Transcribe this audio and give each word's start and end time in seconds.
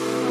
Servus, 0.00 0.29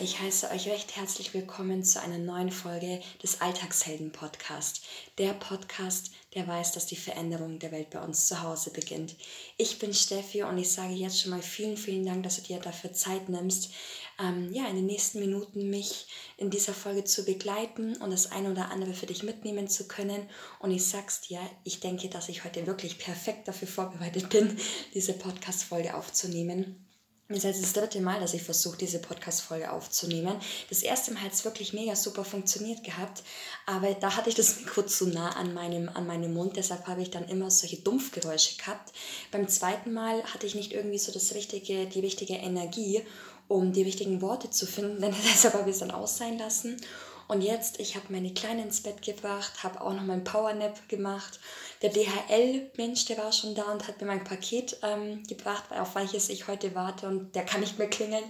Ich 0.00 0.20
heiße 0.20 0.50
euch 0.50 0.68
recht 0.68 0.94
herzlich 0.94 1.34
willkommen 1.34 1.82
zu 1.82 2.00
einer 2.00 2.18
neuen 2.18 2.52
Folge 2.52 3.00
des 3.20 3.40
Alltagshelden 3.40 4.12
Podcast. 4.12 4.82
Der 5.18 5.32
Podcast, 5.32 6.12
der 6.36 6.46
weiß, 6.46 6.70
dass 6.70 6.86
die 6.86 6.94
Veränderung 6.94 7.58
der 7.58 7.72
Welt 7.72 7.90
bei 7.90 8.00
uns 8.00 8.28
zu 8.28 8.40
Hause 8.40 8.70
beginnt. 8.70 9.16
Ich 9.56 9.80
bin 9.80 9.92
Steffi 9.92 10.44
und 10.44 10.56
ich 10.56 10.70
sage 10.70 10.92
jetzt 10.92 11.20
schon 11.20 11.32
mal 11.32 11.42
vielen, 11.42 11.76
vielen 11.76 12.06
Dank, 12.06 12.22
dass 12.22 12.36
du 12.36 12.42
dir 12.42 12.60
dafür 12.60 12.92
Zeit 12.92 13.28
nimmst, 13.28 13.72
ähm, 14.20 14.52
ja, 14.52 14.68
in 14.68 14.76
den 14.76 14.86
nächsten 14.86 15.18
Minuten 15.18 15.68
mich 15.68 16.06
in 16.36 16.50
dieser 16.50 16.74
Folge 16.74 17.02
zu 17.02 17.24
begleiten 17.24 17.96
und 17.96 18.12
das 18.12 18.30
eine 18.30 18.52
oder 18.52 18.70
andere 18.70 18.94
für 18.94 19.06
dich 19.06 19.24
mitnehmen 19.24 19.66
zu 19.66 19.88
können. 19.88 20.28
Und 20.60 20.70
ich 20.70 20.86
sag's 20.86 21.22
dir, 21.22 21.40
ich 21.64 21.80
denke, 21.80 22.08
dass 22.08 22.28
ich 22.28 22.44
heute 22.44 22.68
wirklich 22.68 22.98
perfekt 22.98 23.48
dafür 23.48 23.66
vorbereitet 23.66 24.28
bin, 24.28 24.60
diese 24.94 25.14
Podcast-Folge 25.14 25.96
aufzunehmen. 25.96 26.87
Das 27.30 27.38
ist 27.38 27.44
jetzt 27.44 27.62
das 27.62 27.72
dritte 27.74 28.00
Mal, 28.00 28.20
dass 28.20 28.32
ich 28.32 28.42
versuche, 28.42 28.78
diese 28.78 29.00
Podcast-Folge 29.00 29.70
aufzunehmen. 29.70 30.34
Das 30.70 30.82
erste 30.82 31.12
Mal 31.12 31.24
hat 31.24 31.34
es 31.34 31.44
wirklich 31.44 31.74
mega 31.74 31.94
super 31.94 32.24
funktioniert 32.24 32.82
gehabt, 32.82 33.22
aber 33.66 33.92
da 33.92 34.16
hatte 34.16 34.30
ich 34.30 34.34
das 34.34 34.56
Mikro 34.60 34.80
zu 34.82 35.08
nah 35.08 35.36
an 35.36 35.52
meinem, 35.52 35.90
an 35.90 36.06
meinem 36.06 36.32
Mund, 36.32 36.56
deshalb 36.56 36.86
habe 36.86 37.02
ich 37.02 37.10
dann 37.10 37.28
immer 37.28 37.50
solche 37.50 37.76
Dumpfgeräusche 37.76 38.56
gehabt. 38.56 38.94
Beim 39.30 39.46
zweiten 39.46 39.92
Mal 39.92 40.22
hatte 40.24 40.46
ich 40.46 40.54
nicht 40.54 40.72
irgendwie 40.72 40.96
so 40.96 41.12
das 41.12 41.34
richtige, 41.34 41.84
die 41.84 42.00
richtige 42.00 42.32
Energie, 42.32 43.02
um 43.46 43.74
die 43.74 43.82
richtigen 43.82 44.22
Worte 44.22 44.48
zu 44.48 44.66
finden, 44.66 45.02
denn 45.02 45.14
deshalb 45.30 45.52
habe 45.52 45.68
ich 45.68 45.74
es 45.74 45.80
dann 45.80 45.90
aus 45.90 46.16
sein 46.16 46.38
lassen. 46.38 46.80
Und 47.28 47.42
jetzt, 47.42 47.78
ich 47.78 47.94
habe 47.94 48.06
meine 48.08 48.32
Kleine 48.32 48.62
ins 48.62 48.82
Bett 48.82 49.02
gebracht, 49.02 49.62
habe 49.62 49.82
auch 49.82 49.92
noch 49.92 50.02
meinen 50.02 50.24
Powernap 50.24 50.88
gemacht. 50.88 51.38
Der 51.82 51.90
DHL-Mensch, 51.90 53.04
der 53.04 53.18
war 53.18 53.32
schon 53.32 53.54
da 53.54 53.70
und 53.70 53.86
hat 53.86 54.00
mir 54.00 54.06
mein 54.06 54.24
Paket 54.24 54.78
ähm, 54.82 55.22
gebracht, 55.24 55.64
auf 55.70 55.94
welches 55.94 56.30
ich 56.30 56.48
heute 56.48 56.74
warte 56.74 57.06
und 57.06 57.34
der 57.34 57.44
kann 57.44 57.60
nicht 57.60 57.78
mehr 57.78 57.90
klingeln. 57.90 58.24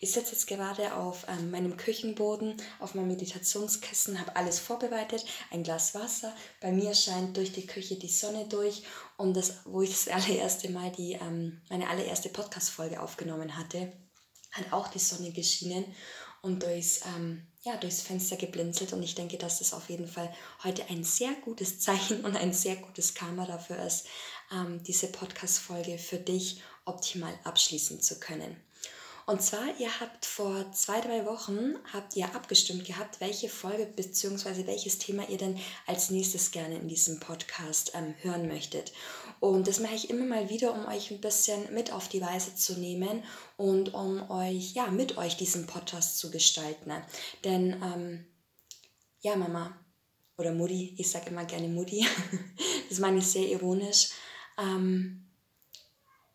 Ich 0.00 0.12
sitze 0.12 0.32
jetzt 0.32 0.46
gerade 0.46 0.94
auf 0.94 1.26
ähm, 1.28 1.50
meinem 1.50 1.78
Küchenboden, 1.78 2.58
auf 2.78 2.94
meinem 2.94 3.08
Meditationskissen, 3.08 4.20
habe 4.20 4.36
alles 4.36 4.58
vorbereitet, 4.58 5.24
ein 5.50 5.62
Glas 5.62 5.94
Wasser. 5.94 6.34
Bei 6.60 6.72
mir 6.72 6.94
scheint 6.94 7.38
durch 7.38 7.52
die 7.52 7.66
Küche 7.66 7.96
die 7.96 8.08
Sonne 8.08 8.46
durch 8.48 8.82
und 9.16 9.34
das, 9.34 9.60
wo 9.64 9.80
ich 9.80 9.90
das 9.90 10.08
allererste 10.14 10.68
Mal 10.68 10.92
die, 10.92 11.14
ähm, 11.14 11.62
meine 11.70 11.88
allererste 11.88 12.28
Podcast-Folge 12.28 13.00
aufgenommen 13.00 13.56
hatte, 13.56 13.92
hat 14.52 14.70
auch 14.72 14.88
die 14.88 14.98
Sonne 14.98 15.32
geschienen 15.32 15.86
und 16.42 16.62
durchs, 16.62 17.00
ähm, 17.06 17.46
ja, 17.62 17.76
durchs 17.76 18.02
Fenster 18.02 18.36
geblinzelt. 18.36 18.92
Und 18.92 19.02
ich 19.02 19.14
denke, 19.14 19.38
dass 19.38 19.60
das 19.60 19.72
auf 19.72 19.88
jeden 19.88 20.08
Fall 20.08 20.32
heute 20.64 20.84
ein 20.90 21.04
sehr 21.04 21.32
gutes 21.44 21.78
Zeichen 21.80 22.24
und 22.24 22.36
ein 22.36 22.52
sehr 22.52 22.76
gutes 22.76 23.14
Karma 23.14 23.46
dafür 23.46 23.84
ist, 23.84 24.06
ähm, 24.52 24.82
diese 24.82 25.06
Podcast-Folge 25.06 25.98
für 25.98 26.18
dich 26.18 26.60
optimal 26.84 27.32
abschließen 27.44 28.00
zu 28.00 28.18
können. 28.18 28.56
Und 29.26 29.40
zwar, 29.40 29.78
ihr 29.78 30.00
habt 30.00 30.26
vor 30.26 30.72
zwei, 30.72 31.00
drei 31.00 31.24
Wochen, 31.26 31.76
habt 31.92 32.16
ihr 32.16 32.34
abgestimmt 32.34 32.84
gehabt, 32.84 33.20
welche 33.20 33.48
Folge 33.48 33.86
bzw. 33.86 34.66
welches 34.66 34.98
Thema 34.98 35.28
ihr 35.28 35.38
denn 35.38 35.58
als 35.86 36.10
nächstes 36.10 36.50
gerne 36.50 36.76
in 36.76 36.88
diesem 36.88 37.20
Podcast 37.20 37.92
ähm, 37.94 38.14
hören 38.22 38.48
möchtet. 38.48 38.92
Und 39.38 39.68
das 39.68 39.80
mache 39.80 39.94
ich 39.94 40.10
immer 40.10 40.24
mal 40.24 40.50
wieder, 40.50 40.74
um 40.74 40.86
euch 40.86 41.10
ein 41.10 41.20
bisschen 41.20 41.72
mit 41.72 41.92
auf 41.92 42.08
die 42.08 42.20
Weise 42.20 42.54
zu 42.56 42.74
nehmen 42.78 43.22
und 43.56 43.94
um 43.94 44.28
euch, 44.30 44.72
ja, 44.74 44.88
mit 44.88 45.16
euch 45.18 45.36
diesen 45.36 45.66
Podcast 45.66 46.18
zu 46.18 46.30
gestalten. 46.30 46.92
Denn, 47.44 47.80
ähm, 47.82 48.26
ja, 49.20 49.36
Mama 49.36 49.78
oder 50.36 50.52
Mutti, 50.52 50.94
ich 50.98 51.10
sage 51.10 51.30
immer 51.30 51.44
gerne 51.44 51.68
Mutti, 51.68 52.04
das 52.88 52.98
meine 52.98 53.18
ich 53.18 53.26
sehr 53.26 53.48
ironisch. 53.48 54.10
Ähm, 54.58 55.31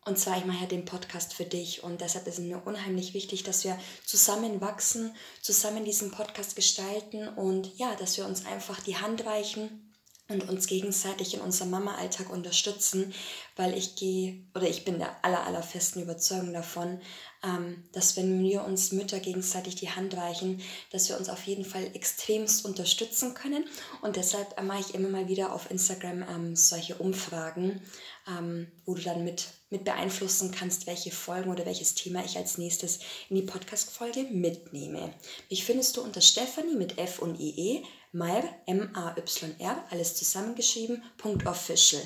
und 0.07 0.17
zwar, 0.17 0.37
ich 0.37 0.45
mache 0.45 0.61
ja 0.61 0.65
den 0.65 0.85
Podcast 0.85 1.33
für 1.33 1.43
dich. 1.43 1.83
Und 1.83 2.01
deshalb 2.01 2.25
ist 2.27 2.39
es 2.39 2.45
mir 2.45 2.65
unheimlich 2.65 3.13
wichtig, 3.13 3.43
dass 3.43 3.63
wir 3.63 3.77
zusammen 4.05 4.61
wachsen, 4.61 5.13
zusammen 5.41 5.83
diesen 5.83 6.11
Podcast 6.11 6.55
gestalten 6.55 7.27
und 7.27 7.77
ja, 7.77 7.93
dass 7.95 8.17
wir 8.17 8.25
uns 8.25 8.45
einfach 8.45 8.79
die 8.79 8.97
Hand 8.97 9.25
reichen 9.25 9.86
und 10.29 10.49
uns 10.49 10.67
gegenseitig 10.67 11.33
in 11.33 11.41
unserem 11.41 11.71
Mama-Alltag 11.71 12.29
unterstützen, 12.29 13.13
weil 13.55 13.77
ich 13.77 13.95
gehe 13.95 14.43
oder 14.53 14.67
ich 14.67 14.83
bin 14.83 14.99
der 14.99 15.23
aller, 15.23 15.45
aller 15.45 15.63
festen 15.63 16.01
Überzeugung 16.01 16.53
davon, 16.53 16.99
ähm, 17.43 17.83
dass 17.93 18.17
wenn 18.17 18.43
wir 18.43 18.63
uns 18.63 18.91
Mütter 18.91 19.19
gegenseitig 19.19 19.75
die 19.75 19.89
Hand 19.89 20.15
reichen, 20.17 20.61
dass 20.91 21.07
wir 21.07 21.17
uns 21.17 21.29
auf 21.29 21.43
jeden 21.43 21.65
Fall 21.65 21.91
extremst 21.93 22.65
unterstützen 22.65 23.35
können. 23.35 23.65
Und 24.01 24.15
deshalb 24.15 24.61
mache 24.61 24.81
ich 24.81 24.95
immer 24.95 25.09
mal 25.09 25.27
wieder 25.29 25.53
auf 25.53 25.71
Instagram 25.71 26.23
ähm, 26.23 26.55
solche 26.55 26.95
Umfragen, 26.95 27.81
ähm, 28.27 28.67
wo 28.85 28.95
du 28.95 29.01
dann 29.01 29.23
mit, 29.23 29.47
mit 29.69 29.85
beeinflussen 29.85 30.51
kannst, 30.51 30.87
welche 30.87 31.11
Folgen 31.11 31.51
oder 31.51 31.65
welches 31.65 31.93
Thema 31.93 32.25
ich 32.25 32.37
als 32.37 32.57
nächstes 32.57 32.99
in 33.29 33.37
die 33.37 33.43
Podcast-Folge 33.43 34.23
mitnehme. 34.23 35.13
Mich 35.49 35.63
findest 35.63 35.95
du 35.95 36.01
unter 36.01 36.21
Stephanie 36.21 36.75
mit 36.75 36.97
F 36.97 37.19
und 37.19 37.39
IE, 37.39 37.83
Mayr, 38.17 38.43
M-A-Y-R, 38.65 39.83
alles 39.91 40.15
zusammengeschrieben, 40.15 41.03
.official. 41.45 42.01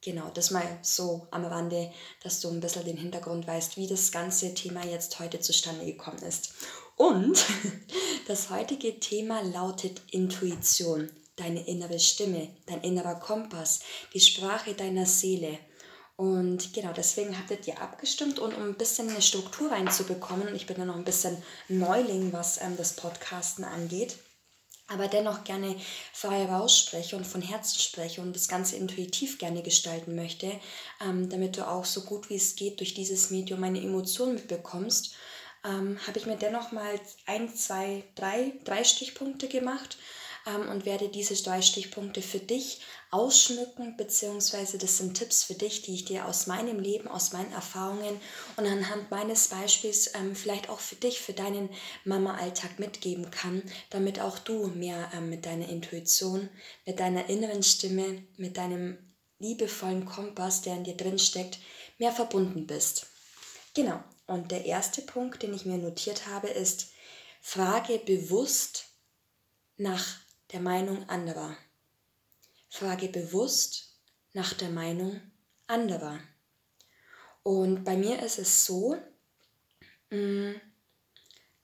Genau, 0.00 0.28
das 0.34 0.50
mal 0.50 0.80
so 0.82 1.28
am 1.30 1.44
Rande, 1.44 1.92
dass 2.24 2.40
du 2.40 2.50
ein 2.50 2.60
bisschen 2.60 2.84
den 2.84 2.96
Hintergrund 2.96 3.46
weißt, 3.46 3.76
wie 3.76 3.86
das 3.86 4.10
ganze 4.10 4.52
Thema 4.52 4.84
jetzt 4.84 5.20
heute 5.20 5.38
zustande 5.38 5.86
gekommen 5.86 6.18
ist. 6.18 6.54
Und 6.96 7.44
das 8.26 8.50
heutige 8.50 8.98
Thema 8.98 9.42
lautet 9.42 10.02
Intuition, 10.10 11.08
deine 11.36 11.64
innere 11.68 12.00
Stimme, 12.00 12.48
dein 12.66 12.82
innerer 12.82 13.14
Kompass, 13.14 13.78
die 14.12 14.20
Sprache 14.20 14.74
deiner 14.74 15.06
Seele. 15.06 15.56
Und 16.16 16.72
genau, 16.72 16.92
deswegen 16.92 17.38
habt 17.38 17.66
ihr 17.68 17.80
abgestimmt 17.80 18.40
und 18.40 18.54
um 18.54 18.62
ein 18.62 18.76
bisschen 18.76 19.08
eine 19.08 19.22
Struktur 19.22 19.70
reinzubekommen, 19.70 20.52
ich 20.56 20.66
bin 20.66 20.78
ja 20.78 20.84
noch 20.84 20.96
ein 20.96 21.04
bisschen 21.04 21.40
Neuling, 21.68 22.32
was 22.32 22.60
ähm, 22.60 22.76
das 22.76 22.94
Podcasten 22.94 23.64
angeht, 23.64 24.16
aber 24.86 25.08
dennoch 25.08 25.44
gerne 25.44 25.76
frei 26.12 26.44
rausspreche 26.44 27.16
und 27.16 27.26
von 27.26 27.40
Herzen 27.40 27.80
spreche 27.80 28.20
und 28.20 28.34
das 28.34 28.48
Ganze 28.48 28.76
intuitiv 28.76 29.38
gerne 29.38 29.62
gestalten 29.62 30.14
möchte, 30.14 30.52
ähm, 31.00 31.28
damit 31.30 31.56
du 31.56 31.66
auch 31.66 31.84
so 31.84 32.02
gut 32.02 32.28
wie 32.28 32.36
es 32.36 32.54
geht 32.54 32.80
durch 32.80 32.94
dieses 32.94 33.30
Medium 33.30 33.60
meine 33.60 33.80
Emotionen 33.80 34.34
mitbekommst, 34.34 35.14
ähm, 35.64 35.98
habe 36.06 36.18
ich 36.18 36.26
mir 36.26 36.36
dennoch 36.36 36.72
mal 36.72 37.00
ein, 37.26 37.54
zwei, 37.54 38.04
drei, 38.14 38.52
drei 38.64 38.84
Stichpunkte 38.84 39.48
gemacht, 39.48 39.96
ähm, 40.46 40.68
und 40.68 40.84
werde 40.84 41.08
diese 41.08 41.34
drei 41.42 41.62
Stichpunkte 41.62 42.22
für 42.22 42.38
dich 42.38 42.80
ausschmücken, 43.10 43.96
beziehungsweise 43.96 44.78
das 44.78 44.98
sind 44.98 45.14
Tipps 45.14 45.44
für 45.44 45.54
dich, 45.54 45.82
die 45.82 45.94
ich 45.94 46.04
dir 46.04 46.26
aus 46.26 46.46
meinem 46.46 46.80
Leben, 46.80 47.08
aus 47.08 47.32
meinen 47.32 47.52
Erfahrungen 47.52 48.20
und 48.56 48.66
anhand 48.66 49.10
meines 49.10 49.48
Beispiels 49.48 50.14
ähm, 50.14 50.34
vielleicht 50.34 50.68
auch 50.68 50.80
für 50.80 50.96
dich, 50.96 51.20
für 51.20 51.32
deinen 51.32 51.68
Mama-Alltag 52.04 52.78
mitgeben 52.78 53.30
kann, 53.30 53.62
damit 53.90 54.20
auch 54.20 54.38
du 54.38 54.66
mehr 54.68 55.10
ähm, 55.14 55.30
mit 55.30 55.46
deiner 55.46 55.68
Intuition, 55.68 56.48
mit 56.86 57.00
deiner 57.00 57.28
inneren 57.28 57.62
Stimme, 57.62 58.24
mit 58.36 58.56
deinem 58.56 58.98
liebevollen 59.38 60.06
Kompass, 60.06 60.62
der 60.62 60.76
in 60.76 60.84
dir 60.84 60.96
drin 60.96 61.18
steckt, 61.18 61.58
mehr 61.98 62.12
verbunden 62.12 62.66
bist. 62.66 63.06
Genau. 63.74 64.02
Und 64.26 64.50
der 64.50 64.64
erste 64.64 65.02
Punkt, 65.02 65.42
den 65.42 65.52
ich 65.52 65.66
mir 65.66 65.76
notiert 65.76 66.26
habe, 66.26 66.48
ist, 66.48 66.88
frage 67.42 67.98
bewusst 67.98 68.86
nach 69.76 70.23
der 70.54 70.60
Meinung 70.60 71.08
anderer. 71.08 71.56
Frage 72.70 73.08
bewusst 73.08 73.98
nach 74.34 74.52
der 74.52 74.70
Meinung 74.70 75.20
anderer. 75.66 76.20
Und 77.42 77.82
bei 77.82 77.96
mir 77.96 78.22
ist 78.22 78.38
es 78.38 78.64
so, 78.64 78.96
mm, 80.10 80.52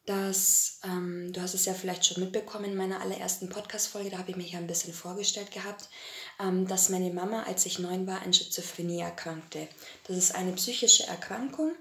dass, 0.06 0.80
ähm, 0.82 1.32
du 1.32 1.40
hast 1.40 1.54
es 1.54 1.66
ja 1.66 1.74
vielleicht 1.74 2.04
schon 2.04 2.20
mitbekommen 2.20 2.64
in 2.64 2.76
meiner 2.76 3.00
allerersten 3.00 3.48
Podcast-Folge, 3.48 4.10
da 4.10 4.18
habe 4.18 4.32
ich 4.32 4.36
mich 4.36 4.52
ja 4.52 4.58
ein 4.58 4.66
bisschen 4.66 4.92
vorgestellt 4.92 5.52
gehabt, 5.52 5.88
ähm, 6.40 6.66
dass 6.66 6.88
meine 6.88 7.12
Mama, 7.12 7.44
als 7.44 7.66
ich 7.66 7.78
neun 7.78 8.08
war, 8.08 8.22
an 8.22 8.32
Schizophrenie 8.32 9.02
erkrankte. 9.02 9.68
Das 10.08 10.16
ist 10.16 10.34
eine 10.34 10.52
psychische 10.54 11.06
Erkrankung. 11.06 11.76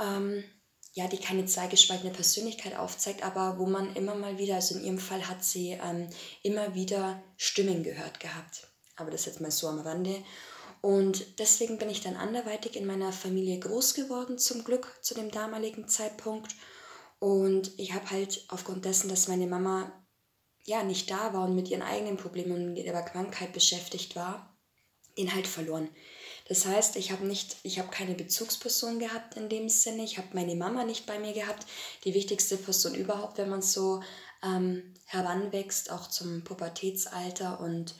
Ähm, 0.00 0.44
ja, 0.92 1.08
die 1.08 1.18
keine 1.18 1.46
zweigespaltene 1.46 2.12
Persönlichkeit 2.12 2.76
aufzeigt, 2.76 3.22
aber 3.22 3.58
wo 3.58 3.66
man 3.66 3.96
immer 3.96 4.14
mal 4.14 4.38
wieder, 4.38 4.56
also 4.56 4.74
in 4.74 4.84
ihrem 4.84 4.98
Fall 4.98 5.26
hat 5.26 5.42
sie 5.42 5.78
ähm, 5.82 6.08
immer 6.42 6.74
wieder 6.74 7.22
Stimmen 7.36 7.82
gehört 7.82 8.20
gehabt. 8.20 8.68
Aber 8.96 9.10
das 9.10 9.24
jetzt 9.24 9.40
mal 9.40 9.50
so 9.50 9.68
am 9.68 9.80
Rande. 9.80 10.22
Und 10.82 11.38
deswegen 11.38 11.78
bin 11.78 11.88
ich 11.88 12.02
dann 12.02 12.16
anderweitig 12.16 12.76
in 12.76 12.86
meiner 12.86 13.12
Familie 13.12 13.58
groß 13.58 13.94
geworden, 13.94 14.36
zum 14.36 14.64
Glück 14.64 14.98
zu 15.00 15.14
dem 15.14 15.30
damaligen 15.30 15.88
Zeitpunkt. 15.88 16.54
Und 17.20 17.70
ich 17.78 17.94
habe 17.94 18.10
halt 18.10 18.44
aufgrund 18.48 18.84
dessen, 18.84 19.08
dass 19.08 19.28
meine 19.28 19.46
Mama 19.46 19.92
ja 20.64 20.82
nicht 20.82 21.10
da 21.10 21.32
war 21.32 21.44
und 21.44 21.54
mit 21.54 21.70
ihren 21.70 21.82
eigenen 21.82 22.16
Problemen 22.16 22.70
und 22.70 22.76
ihrer 22.76 23.02
Krankheit 23.02 23.52
beschäftigt 23.52 24.14
war, 24.14 24.56
den 25.16 25.34
Halt 25.34 25.46
verloren. 25.46 25.88
Das 26.48 26.66
heißt, 26.66 26.96
ich 26.96 27.12
habe 27.12 27.24
nicht, 27.24 27.56
ich 27.62 27.78
habe 27.78 27.88
keine 27.88 28.14
Bezugsperson 28.14 28.98
gehabt 28.98 29.36
in 29.36 29.48
dem 29.48 29.68
Sinne. 29.68 30.04
Ich 30.04 30.18
habe 30.18 30.28
meine 30.32 30.54
Mama 30.56 30.84
nicht 30.84 31.06
bei 31.06 31.18
mir 31.18 31.32
gehabt, 31.32 31.66
die 32.04 32.14
wichtigste 32.14 32.56
Person 32.56 32.94
überhaupt, 32.94 33.38
wenn 33.38 33.48
man 33.48 33.62
so 33.62 34.02
ähm, 34.42 34.94
heranwächst, 35.06 35.90
auch 35.90 36.08
zum 36.08 36.44
Pubertätsalter 36.44 37.60
und 37.60 37.94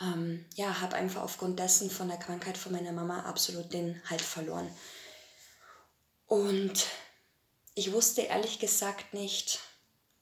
ähm, 0.00 0.44
ja, 0.54 0.80
habe 0.80 0.96
einfach 0.96 1.22
aufgrund 1.22 1.58
dessen 1.58 1.90
von 1.90 2.08
der 2.08 2.16
Krankheit 2.16 2.58
von 2.58 2.72
meiner 2.72 2.92
Mama 2.92 3.24
absolut 3.24 3.72
den 3.72 4.00
Halt 4.08 4.22
verloren. 4.22 4.68
Und 6.26 6.86
ich 7.74 7.92
wusste 7.92 8.22
ehrlich 8.22 8.58
gesagt 8.58 9.14
nicht, 9.14 9.60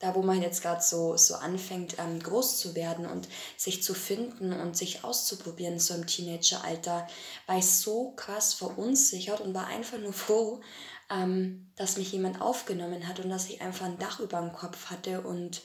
da 0.02 0.16
wo 0.16 0.22
man 0.22 0.42
jetzt 0.42 0.62
gerade 0.62 0.82
so, 0.82 1.16
so 1.16 1.36
anfängt, 1.36 1.94
ähm, 2.00 2.20
groß 2.20 2.58
zu 2.58 2.74
werden 2.74 3.06
und 3.06 3.28
sich 3.56 3.84
zu 3.84 3.94
finden 3.94 4.52
und 4.52 4.76
sich 4.76 5.04
auszuprobieren, 5.04 5.78
so 5.78 5.94
im 5.94 6.08
Teenageralter, 6.08 7.06
war 7.46 7.58
ich 7.58 7.70
so 7.70 8.10
krass 8.16 8.52
verunsichert 8.52 9.40
und 9.40 9.54
war 9.54 9.68
einfach 9.68 9.98
nur 9.98 10.12
froh, 10.12 10.60
ähm, 11.08 11.70
dass 11.76 11.98
mich 11.98 12.10
jemand 12.10 12.40
aufgenommen 12.40 13.06
hat 13.06 13.20
und 13.20 13.30
dass 13.30 13.48
ich 13.48 13.62
einfach 13.62 13.86
ein 13.86 13.98
Dach 14.00 14.18
über 14.18 14.40
dem 14.40 14.52
Kopf 14.52 14.90
hatte 14.90 15.20
und 15.20 15.62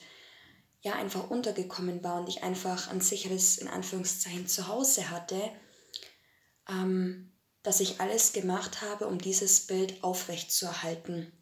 ja, 0.82 0.92
einfach 0.92 1.30
untergekommen 1.30 2.04
war 2.04 2.20
und 2.20 2.28
ich 2.28 2.44
einfach 2.44 2.92
ein 2.92 3.00
sicheres, 3.00 3.58
in 3.58 3.66
Anführungszeichen, 3.66 4.46
Zuhause 4.46 5.10
hatte, 5.10 5.50
ähm, 6.68 7.32
dass 7.64 7.80
ich 7.80 8.00
alles 8.00 8.32
gemacht 8.32 8.82
habe, 8.82 9.08
um 9.08 9.18
dieses 9.18 9.66
Bild 9.66 10.04
aufrechtzuerhalten 10.04 11.32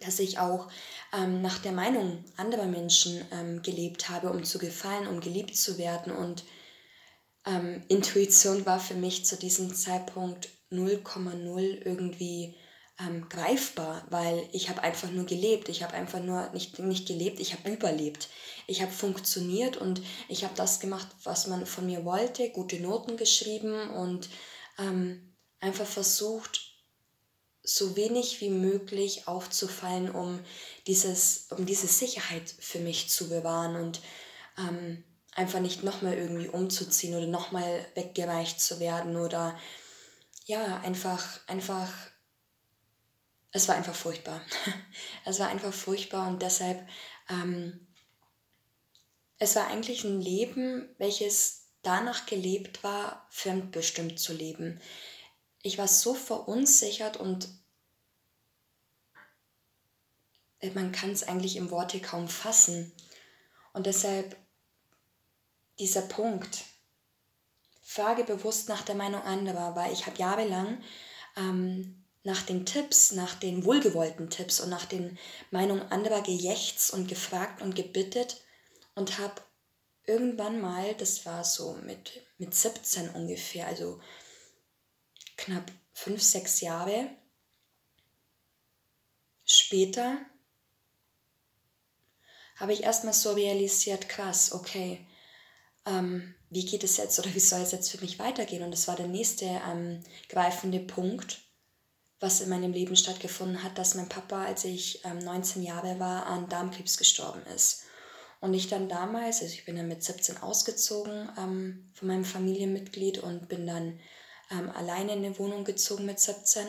dass 0.00 0.18
ich 0.18 0.38
auch 0.38 0.68
ähm, 1.12 1.42
nach 1.42 1.58
der 1.58 1.72
Meinung 1.72 2.24
anderer 2.36 2.66
Menschen 2.66 3.24
ähm, 3.32 3.62
gelebt 3.62 4.08
habe, 4.08 4.30
um 4.30 4.44
zu 4.44 4.58
gefallen, 4.58 5.06
um 5.08 5.20
geliebt 5.20 5.56
zu 5.56 5.78
werden. 5.78 6.12
Und 6.12 6.44
ähm, 7.46 7.82
Intuition 7.88 8.66
war 8.66 8.80
für 8.80 8.94
mich 8.94 9.24
zu 9.24 9.36
diesem 9.36 9.74
Zeitpunkt 9.74 10.48
0,0 10.70 11.82
irgendwie 11.84 12.56
ähm, 13.00 13.28
greifbar, 13.28 14.04
weil 14.10 14.48
ich 14.52 14.68
habe 14.68 14.82
einfach 14.82 15.10
nur 15.10 15.26
gelebt. 15.26 15.68
Ich 15.68 15.82
habe 15.82 15.94
einfach 15.94 16.20
nur 16.20 16.50
nicht, 16.50 16.78
nicht 16.78 17.08
gelebt, 17.08 17.40
ich 17.40 17.52
habe 17.52 17.70
überlebt. 17.70 18.28
Ich 18.66 18.82
habe 18.82 18.92
funktioniert 18.92 19.76
und 19.76 20.02
ich 20.28 20.44
habe 20.44 20.54
das 20.54 20.80
gemacht, 20.80 21.08
was 21.24 21.46
man 21.46 21.66
von 21.66 21.86
mir 21.86 22.04
wollte, 22.04 22.50
gute 22.50 22.78
Noten 22.80 23.16
geschrieben 23.16 23.90
und 23.90 24.28
ähm, 24.78 25.34
einfach 25.60 25.86
versucht, 25.86 26.69
so 27.62 27.96
wenig 27.96 28.40
wie 28.40 28.50
möglich 28.50 29.28
aufzufallen, 29.28 30.10
um, 30.10 30.40
dieses, 30.86 31.48
um 31.50 31.66
diese 31.66 31.86
Sicherheit 31.86 32.48
für 32.58 32.78
mich 32.78 33.10
zu 33.10 33.28
bewahren 33.28 33.76
und 33.76 34.00
ähm, 34.58 35.04
einfach 35.34 35.60
nicht 35.60 35.82
nochmal 35.82 36.14
irgendwie 36.14 36.48
umzuziehen 36.48 37.14
oder 37.14 37.26
nochmal 37.26 37.86
weggereicht 37.94 38.60
zu 38.60 38.80
werden 38.80 39.16
oder 39.16 39.58
ja, 40.46 40.80
einfach, 40.80 41.40
einfach, 41.46 41.92
es 43.52 43.68
war 43.68 43.76
einfach 43.76 43.94
furchtbar. 43.94 44.40
es 45.24 45.38
war 45.38 45.48
einfach 45.48 45.72
furchtbar 45.72 46.28
und 46.28 46.42
deshalb, 46.42 46.86
ähm, 47.28 47.86
es 49.38 49.54
war 49.56 49.68
eigentlich 49.68 50.04
ein 50.04 50.20
Leben, 50.20 50.94
welches 50.98 51.68
danach 51.82 52.26
gelebt 52.26 52.82
war, 52.82 53.26
fremdbestimmt 53.30 54.18
zu 54.18 54.32
leben. 54.32 54.80
Ich 55.62 55.78
war 55.78 55.88
so 55.88 56.14
verunsichert 56.14 57.16
und 57.16 57.48
äh, 60.60 60.70
man 60.70 60.92
kann 60.92 61.10
es 61.10 61.22
eigentlich 61.22 61.56
im 61.56 61.70
Worte 61.70 62.00
kaum 62.00 62.28
fassen. 62.28 62.92
Und 63.72 63.86
deshalb 63.86 64.36
dieser 65.78 66.02
Punkt, 66.02 66.64
frage 67.82 68.24
bewusst 68.24 68.68
nach 68.68 68.82
der 68.82 68.94
Meinung 68.94 69.22
anderer, 69.22 69.74
weil 69.74 69.92
ich 69.92 70.06
habe 70.06 70.18
jahrelang 70.18 70.82
ähm, 71.36 72.04
nach 72.22 72.42
den 72.42 72.66
Tipps, 72.66 73.12
nach 73.12 73.34
den 73.34 73.64
wohlgewollten 73.64 74.30
Tipps 74.30 74.60
und 74.60 74.68
nach 74.68 74.84
den 74.84 75.18
Meinungen 75.50 75.90
anderer 75.90 76.22
gejächzt 76.22 76.92
und 76.92 77.08
gefragt 77.08 77.62
und 77.62 77.74
gebittet 77.74 78.42
und 78.94 79.18
habe 79.18 79.40
irgendwann 80.06 80.60
mal, 80.60 80.94
das 80.94 81.24
war 81.24 81.44
so 81.44 81.74
mit, 81.84 82.22
mit 82.38 82.54
17 82.54 83.10
ungefähr, 83.10 83.66
also 83.66 84.00
knapp 85.40 85.72
5, 85.94 86.22
6 86.22 86.60
Jahre 86.60 87.08
später, 89.44 90.18
habe 92.56 92.72
ich 92.74 92.82
erstmal 92.82 93.14
so 93.14 93.32
realisiert, 93.32 94.08
krass, 94.08 94.52
okay, 94.52 95.06
ähm, 95.86 96.34
wie 96.50 96.66
geht 96.66 96.84
es 96.84 96.98
jetzt 96.98 97.18
oder 97.18 97.34
wie 97.34 97.40
soll 97.40 97.62
es 97.62 97.72
jetzt 97.72 97.90
für 97.90 98.00
mich 98.00 98.18
weitergehen? 98.18 98.62
Und 98.62 98.70
das 98.70 98.86
war 98.86 98.96
der 98.96 99.06
nächste 99.06 99.46
ähm, 99.46 100.00
greifende 100.28 100.80
Punkt, 100.80 101.40
was 102.18 102.42
in 102.42 102.50
meinem 102.50 102.72
Leben 102.72 102.96
stattgefunden 102.96 103.62
hat, 103.62 103.78
dass 103.78 103.94
mein 103.94 104.10
Papa, 104.10 104.44
als 104.44 104.64
ich 104.64 105.02
ähm, 105.04 105.18
19 105.20 105.62
Jahre 105.62 105.98
war, 105.98 106.26
an 106.26 106.48
Darmkrebs 106.50 106.98
gestorben 106.98 107.42
ist. 107.54 107.84
Und 108.40 108.52
ich 108.52 108.68
dann 108.68 108.88
damals, 108.88 109.40
also 109.40 109.54
ich 109.54 109.64
bin 109.64 109.76
dann 109.76 109.88
mit 109.88 110.02
17 110.02 110.38
ausgezogen 110.38 111.30
ähm, 111.38 111.90
von 111.94 112.08
meinem 112.08 112.24
Familienmitglied 112.24 113.18
und 113.18 113.48
bin 113.48 113.66
dann 113.66 113.98
ähm, 114.50 114.70
alleine 114.70 115.12
in 115.12 115.24
eine 115.24 115.38
Wohnung 115.38 115.64
gezogen 115.64 116.06
mit 116.06 116.20
17. 116.20 116.66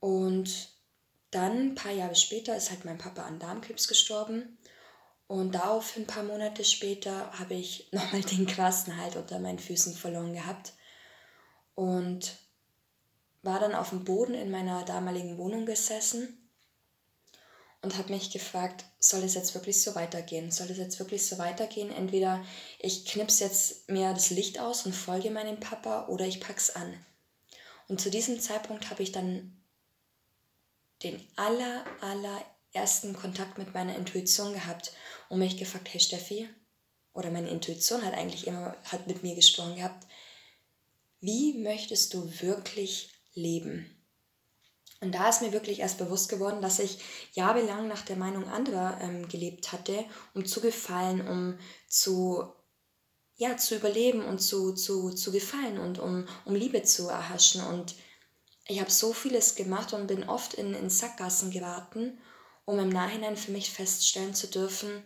Und 0.00 0.70
dann, 1.30 1.70
ein 1.70 1.74
paar 1.74 1.92
Jahre 1.92 2.14
später, 2.14 2.56
ist 2.56 2.70
halt 2.70 2.84
mein 2.84 2.98
Papa 2.98 3.22
an 3.22 3.38
Darmkrebs 3.38 3.88
gestorben. 3.88 4.58
Und 5.26 5.54
daraufhin, 5.54 6.02
ein 6.02 6.06
paar 6.06 6.22
Monate 6.22 6.64
später, 6.64 7.32
habe 7.38 7.54
ich 7.54 7.88
nochmal 7.92 8.22
den 8.22 8.46
Quasten 8.46 8.96
halt 8.96 9.16
unter 9.16 9.38
meinen 9.38 9.58
Füßen 9.58 9.94
verloren 9.94 10.34
gehabt. 10.34 10.72
Und 11.74 12.36
war 13.42 13.60
dann 13.60 13.74
auf 13.74 13.90
dem 13.90 14.04
Boden 14.04 14.34
in 14.34 14.50
meiner 14.50 14.84
damaligen 14.84 15.36
Wohnung 15.38 15.66
gesessen 15.66 16.43
und 17.84 17.98
habe 17.98 18.12
mich 18.12 18.30
gefragt, 18.30 18.84
soll 18.98 19.22
es 19.22 19.34
jetzt 19.34 19.54
wirklich 19.54 19.82
so 19.82 19.94
weitergehen? 19.94 20.50
Soll 20.50 20.70
es 20.70 20.78
jetzt 20.78 20.98
wirklich 20.98 21.26
so 21.26 21.38
weitergehen? 21.38 21.92
Entweder 21.92 22.44
ich 22.78 23.04
knipse 23.04 23.44
jetzt 23.44 23.90
mir 23.90 24.12
das 24.14 24.30
Licht 24.30 24.58
aus 24.58 24.86
und 24.86 24.94
folge 24.94 25.30
meinem 25.30 25.60
Papa 25.60 26.08
oder 26.08 26.26
ich 26.26 26.40
pack's 26.40 26.70
an. 26.70 26.94
Und 27.86 28.00
zu 28.00 28.10
diesem 28.10 28.40
Zeitpunkt 28.40 28.88
habe 28.90 29.02
ich 29.02 29.12
dann 29.12 29.60
den 31.02 31.22
aller, 31.36 31.84
allerersten 32.00 33.14
Kontakt 33.14 33.58
mit 33.58 33.74
meiner 33.74 33.96
Intuition 33.96 34.54
gehabt 34.54 34.92
und 35.28 35.38
mich 35.38 35.58
gefragt, 35.58 35.88
hey 35.92 36.00
Steffi, 36.00 36.48
oder 37.12 37.30
meine 37.30 37.50
Intuition 37.50 38.02
hat 38.02 38.14
eigentlich 38.14 38.46
immer 38.46 38.76
hat 38.84 39.06
mit 39.06 39.22
mir 39.22 39.34
gesprochen 39.34 39.76
gehabt, 39.76 40.06
wie 41.20 41.58
möchtest 41.58 42.14
du 42.14 42.30
wirklich 42.40 43.10
leben? 43.34 43.93
Und 45.04 45.12
da 45.12 45.28
ist 45.28 45.42
mir 45.42 45.52
wirklich 45.52 45.80
erst 45.80 45.98
bewusst 45.98 46.30
geworden, 46.30 46.62
dass 46.62 46.78
ich 46.78 46.98
jahrelang 47.34 47.88
nach 47.88 48.02
der 48.02 48.16
Meinung 48.16 48.48
anderer 48.48 48.98
ähm, 49.02 49.28
gelebt 49.28 49.70
hatte, 49.70 50.04
um 50.32 50.46
zu 50.46 50.62
gefallen, 50.62 51.28
um 51.28 51.58
zu, 51.86 52.44
ja, 53.36 53.58
zu 53.58 53.76
überleben 53.76 54.24
und 54.24 54.38
zu, 54.38 54.72
zu, 54.72 55.10
zu 55.10 55.30
gefallen 55.30 55.78
und 55.78 55.98
um, 55.98 56.26
um 56.46 56.54
Liebe 56.54 56.82
zu 56.84 57.08
erhaschen. 57.08 57.62
Und 57.62 57.96
ich 58.66 58.80
habe 58.80 58.90
so 58.90 59.12
vieles 59.12 59.56
gemacht 59.56 59.92
und 59.92 60.06
bin 60.06 60.26
oft 60.26 60.54
in, 60.54 60.72
in 60.72 60.88
Sackgassen 60.88 61.50
geraten, 61.50 62.18
um 62.64 62.78
im 62.78 62.88
Nachhinein 62.88 63.36
für 63.36 63.52
mich 63.52 63.70
feststellen 63.70 64.34
zu 64.34 64.46
dürfen, 64.46 65.04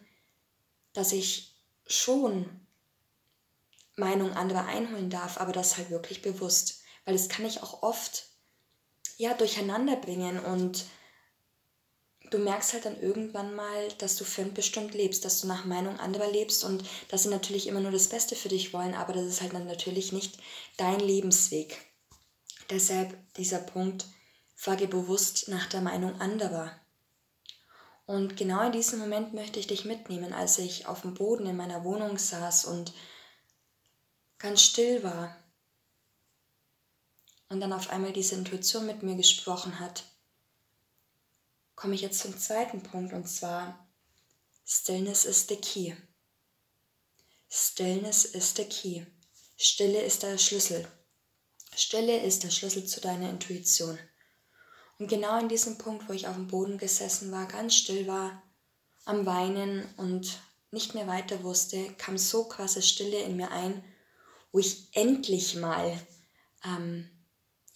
dass 0.92 1.10
ich 1.10 1.56
schon 1.88 2.48
Meinung 3.96 4.32
anderer 4.32 4.66
einholen 4.66 5.10
darf, 5.10 5.40
aber 5.40 5.50
das 5.50 5.76
halt 5.76 5.90
wirklich 5.90 6.22
bewusst. 6.22 6.82
Weil 7.04 7.14
das 7.14 7.28
kann 7.28 7.44
ich 7.44 7.64
auch 7.64 7.82
oft 7.82 8.27
ja, 9.18 9.34
durcheinander 9.34 9.96
bringen 9.96 10.38
und 10.38 10.86
du 12.30 12.38
merkst 12.38 12.72
halt 12.72 12.84
dann 12.86 13.00
irgendwann 13.00 13.54
mal, 13.54 13.88
dass 13.98 14.16
du 14.16 14.24
fremdbestimmt 14.24 14.94
lebst, 14.94 15.24
dass 15.24 15.40
du 15.40 15.48
nach 15.48 15.64
Meinung 15.64 15.98
anderer 15.98 16.30
lebst 16.30 16.64
und 16.64 16.84
dass 17.08 17.24
sie 17.24 17.28
natürlich 17.28 17.66
immer 17.66 17.80
nur 17.80 17.90
das 17.90 18.08
Beste 18.08 18.36
für 18.36 18.48
dich 18.48 18.72
wollen, 18.72 18.94
aber 18.94 19.12
das 19.12 19.26
ist 19.26 19.40
halt 19.42 19.52
dann 19.52 19.66
natürlich 19.66 20.12
nicht 20.12 20.38
dein 20.76 21.00
Lebensweg. 21.00 21.78
Deshalb 22.70 23.16
dieser 23.34 23.58
Punkt, 23.58 24.06
frage 24.54 24.86
bewusst 24.86 25.48
nach 25.48 25.66
der 25.66 25.80
Meinung 25.80 26.20
anderer. 26.20 26.78
Und 28.06 28.36
genau 28.36 28.66
in 28.66 28.72
diesem 28.72 29.00
Moment 29.00 29.34
möchte 29.34 29.58
ich 29.58 29.66
dich 29.66 29.84
mitnehmen, 29.84 30.32
als 30.32 30.58
ich 30.58 30.86
auf 30.86 31.02
dem 31.02 31.14
Boden 31.14 31.46
in 31.46 31.56
meiner 31.56 31.84
Wohnung 31.84 32.18
saß 32.18 32.66
und 32.66 32.92
ganz 34.38 34.62
still 34.62 35.02
war. 35.02 35.36
Und 37.48 37.60
dann 37.60 37.72
auf 37.72 37.90
einmal 37.90 38.12
diese 38.12 38.34
Intuition 38.34 38.86
mit 38.86 39.02
mir 39.02 39.16
gesprochen 39.16 39.80
hat, 39.80 40.04
komme 41.74 41.94
ich 41.94 42.02
jetzt 42.02 42.20
zum 42.20 42.36
zweiten 42.36 42.82
Punkt 42.82 43.12
und 43.12 43.26
zwar 43.28 43.88
Stillness 44.66 45.24
is 45.24 45.46
the 45.48 45.56
key. 45.56 45.94
Stillness 47.48 48.26
is 48.26 48.54
the 48.54 48.64
key. 48.64 49.06
Stille 49.56 50.02
ist 50.02 50.22
der 50.22 50.36
Schlüssel. 50.36 50.86
Stille 51.74 52.22
ist 52.22 52.44
der 52.44 52.50
Schlüssel 52.50 52.84
zu 52.84 53.00
deiner 53.00 53.30
Intuition. 53.30 53.98
Und 54.98 55.08
genau 55.08 55.38
in 55.40 55.48
diesem 55.48 55.78
Punkt, 55.78 56.08
wo 56.08 56.12
ich 56.12 56.28
auf 56.28 56.34
dem 56.34 56.48
Boden 56.48 56.76
gesessen 56.76 57.32
war, 57.32 57.46
ganz 57.46 57.74
still 57.74 58.06
war, 58.06 58.42
am 59.04 59.24
Weinen 59.24 59.88
und 59.96 60.38
nicht 60.70 60.94
mehr 60.94 61.06
weiter 61.06 61.42
wusste, 61.42 61.92
kam 61.94 62.18
so 62.18 62.44
krasse 62.44 62.82
Stille 62.82 63.22
in 63.22 63.36
mir 63.36 63.50
ein, 63.50 63.82
wo 64.52 64.58
ich 64.58 64.88
endlich 64.92 65.54
mal 65.54 65.98
ähm, 66.64 67.08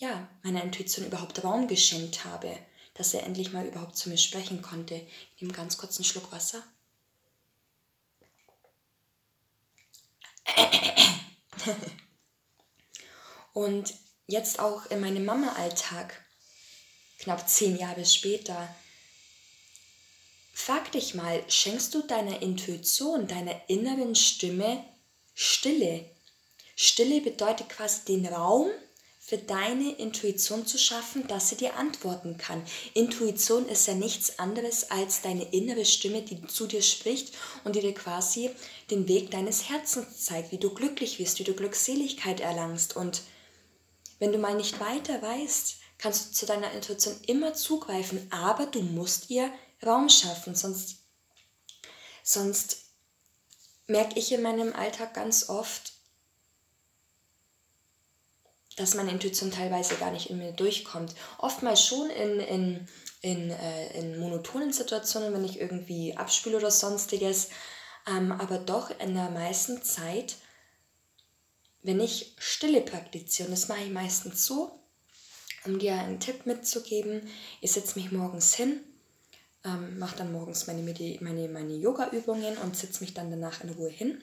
ja, 0.02 0.28
meiner 0.42 0.64
Intuition 0.64 1.06
überhaupt 1.06 1.44
Raum 1.44 1.68
geschenkt 1.68 2.24
habe, 2.24 2.58
dass 2.94 3.14
er 3.14 3.22
endlich 3.22 3.52
mal 3.52 3.64
überhaupt 3.64 3.96
zu 3.96 4.08
mir 4.08 4.18
sprechen 4.18 4.60
konnte. 4.60 4.96
Ich 4.96 5.40
nehme 5.40 5.54
ganz 5.54 5.78
kurz 5.78 5.96
einen 5.96 6.04
Schluck 6.04 6.32
Wasser. 6.32 6.64
Und 13.52 13.94
jetzt 14.26 14.58
auch 14.58 14.86
in 14.86 15.00
meinem 15.00 15.24
Mama-Alltag, 15.24 16.20
knapp 17.20 17.48
zehn 17.48 17.76
Jahre 17.76 18.04
später, 18.04 18.74
frag 20.52 20.90
dich 20.90 21.14
mal, 21.14 21.48
schenkst 21.48 21.94
du 21.94 22.02
deiner 22.02 22.42
Intuition, 22.42 23.28
deiner 23.28 23.68
inneren 23.68 24.16
Stimme 24.16 24.84
Stille? 25.32 26.10
Stille 26.74 27.20
bedeutet 27.20 27.68
quasi 27.68 28.04
den 28.06 28.26
Raum 28.26 28.68
für 29.32 29.38
deine 29.38 29.92
Intuition 29.92 30.66
zu 30.66 30.76
schaffen, 30.76 31.26
dass 31.26 31.48
sie 31.48 31.56
dir 31.56 31.78
antworten 31.78 32.36
kann. 32.36 32.62
Intuition 32.92 33.66
ist 33.66 33.86
ja 33.86 33.94
nichts 33.94 34.38
anderes 34.38 34.90
als 34.90 35.22
deine 35.22 35.54
innere 35.54 35.86
Stimme, 35.86 36.20
die 36.20 36.46
zu 36.48 36.66
dir 36.66 36.82
spricht 36.82 37.34
und 37.64 37.74
die 37.74 37.80
dir 37.80 37.94
quasi 37.94 38.50
den 38.90 39.08
Weg 39.08 39.30
deines 39.30 39.70
Herzens 39.70 40.26
zeigt, 40.26 40.52
wie 40.52 40.58
du 40.58 40.74
glücklich 40.74 41.18
wirst, 41.18 41.38
wie 41.38 41.44
du 41.44 41.54
Glückseligkeit 41.54 42.40
erlangst. 42.40 42.94
Und 42.94 43.22
wenn 44.18 44.32
du 44.32 44.38
mal 44.38 44.54
nicht 44.54 44.78
weiter 44.80 45.22
weißt, 45.22 45.76
kannst 45.96 46.28
du 46.28 46.34
zu 46.34 46.44
deiner 46.44 46.70
Intuition 46.72 47.18
immer 47.26 47.54
zugreifen, 47.54 48.30
aber 48.30 48.66
du 48.66 48.82
musst 48.82 49.30
ihr 49.30 49.50
Raum 49.82 50.10
schaffen, 50.10 50.54
sonst, 50.54 51.06
sonst 52.22 52.82
merke 53.86 54.18
ich 54.18 54.30
in 54.30 54.42
meinem 54.42 54.74
Alltag 54.74 55.14
ganz 55.14 55.48
oft, 55.48 55.91
dass 58.76 58.94
meine 58.94 59.10
Intuition 59.10 59.50
teilweise 59.50 59.96
gar 59.96 60.10
nicht 60.10 60.30
in 60.30 60.38
mir 60.38 60.52
durchkommt. 60.52 61.14
Oftmals 61.38 61.84
schon 61.84 62.10
in, 62.10 62.40
in, 62.40 62.88
in, 63.20 63.50
äh, 63.50 63.98
in 63.98 64.18
monotonen 64.18 64.72
Situationen, 64.72 65.32
wenn 65.32 65.44
ich 65.44 65.60
irgendwie 65.60 66.16
abspüle 66.16 66.56
oder 66.56 66.70
sonstiges, 66.70 67.50
ähm, 68.06 68.32
aber 68.32 68.58
doch 68.58 68.90
in 68.98 69.14
der 69.14 69.30
meisten 69.30 69.82
Zeit, 69.82 70.36
wenn 71.82 72.00
ich 72.00 72.34
Stille 72.38 72.80
praktiziere, 72.80 73.48
und 73.48 73.52
das 73.52 73.68
mache 73.68 73.84
ich 73.84 73.90
meistens 73.90 74.46
so, 74.46 74.78
um 75.64 75.78
dir 75.78 75.94
einen 75.94 76.20
Tipp 76.20 76.46
mitzugeben, 76.46 77.28
ich 77.60 77.72
setze 77.72 77.98
mich 77.98 78.10
morgens 78.10 78.54
hin, 78.54 78.80
ähm, 79.64 79.98
mache 79.98 80.16
dann 80.16 80.32
morgens 80.32 80.66
meine, 80.66 80.82
meine, 81.20 81.48
meine 81.48 81.74
Yoga-Übungen 81.74 82.56
und 82.58 82.76
setze 82.76 83.02
mich 83.02 83.14
dann 83.14 83.30
danach 83.30 83.62
in 83.62 83.70
Ruhe 83.70 83.90
hin 83.90 84.22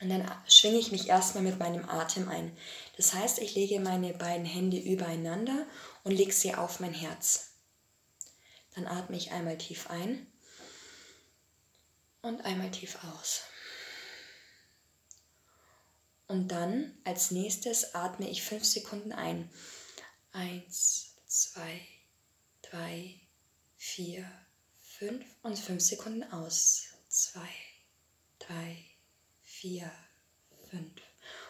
und 0.00 0.10
dann 0.10 0.30
schwinge 0.46 0.78
ich 0.78 0.92
mich 0.92 1.08
erstmal 1.08 1.42
mit 1.42 1.58
meinem 1.58 1.88
Atem 1.88 2.28
ein. 2.28 2.56
Das 2.96 3.14
heißt, 3.14 3.38
ich 3.38 3.54
lege 3.54 3.80
meine 3.80 4.12
beiden 4.12 4.44
Hände 4.44 4.78
übereinander 4.78 5.66
und 6.04 6.12
lege 6.12 6.32
sie 6.32 6.54
auf 6.54 6.80
mein 6.80 6.92
Herz. 6.92 7.52
Dann 8.74 8.86
atme 8.86 9.16
ich 9.16 9.32
einmal 9.32 9.56
tief 9.56 9.88
ein 9.88 10.26
und 12.20 12.44
einmal 12.44 12.70
tief 12.70 12.98
aus. 13.04 13.42
Und 16.28 16.48
dann 16.48 16.98
als 17.04 17.30
nächstes 17.30 17.94
atme 17.94 18.28
ich 18.28 18.42
fünf 18.42 18.64
Sekunden 18.64 19.12
ein. 19.12 19.50
Eins, 20.32 21.14
zwei, 21.26 21.80
drei, 22.60 23.20
vier, 23.76 24.30
fünf 24.82 25.24
und 25.42 25.58
fünf 25.58 25.82
Sekunden 25.82 26.24
aus. 26.24 26.88
Zwei, 27.08 27.48
drei, 28.38 28.84
vier, 29.60 29.90
fünf. 30.70 30.92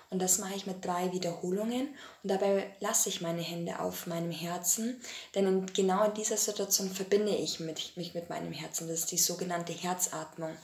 Und 0.09 0.21
das 0.21 0.39
mache 0.39 0.55
ich 0.55 0.67
mit 0.67 0.85
drei 0.85 1.13
Wiederholungen 1.13 1.89
und 2.23 2.31
dabei 2.31 2.73
lasse 2.79 3.09
ich 3.09 3.21
meine 3.21 3.43
Hände 3.43 3.81
auf 3.81 4.07
meinem 4.07 4.31
Herzen, 4.31 5.01
denn 5.35 5.47
in, 5.47 5.67
genau 5.67 6.05
in 6.05 6.15
dieser 6.15 6.37
Situation 6.37 6.89
verbinde 6.89 7.35
ich 7.35 7.59
mit, 7.59 7.97
mich 7.97 8.15
mit 8.15 8.31
meinem 8.31 8.53
Herzen. 8.53 8.87
Das 8.87 9.01
ist 9.01 9.11
die 9.11 9.19
sogenannte 9.19 9.73
Herzatmung. 9.73 10.57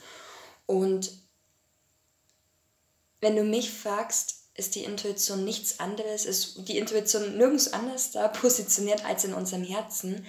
Und 0.65 1.11
wenn 3.19 3.35
du 3.35 3.43
mich 3.43 3.71
fragst, 3.71 4.43
ist 4.55 4.75
die 4.75 4.85
Intuition 4.85 5.43
nichts 5.43 5.79
anderes, 5.81 6.25
ist 6.25 6.69
die 6.69 6.77
Intuition 6.77 7.37
nirgends 7.37 7.73
anders 7.73 8.11
da 8.11 8.27
positioniert 8.29 9.03
als 9.03 9.25
in 9.25 9.33
unserem 9.33 9.63
Herzen, 9.63 10.25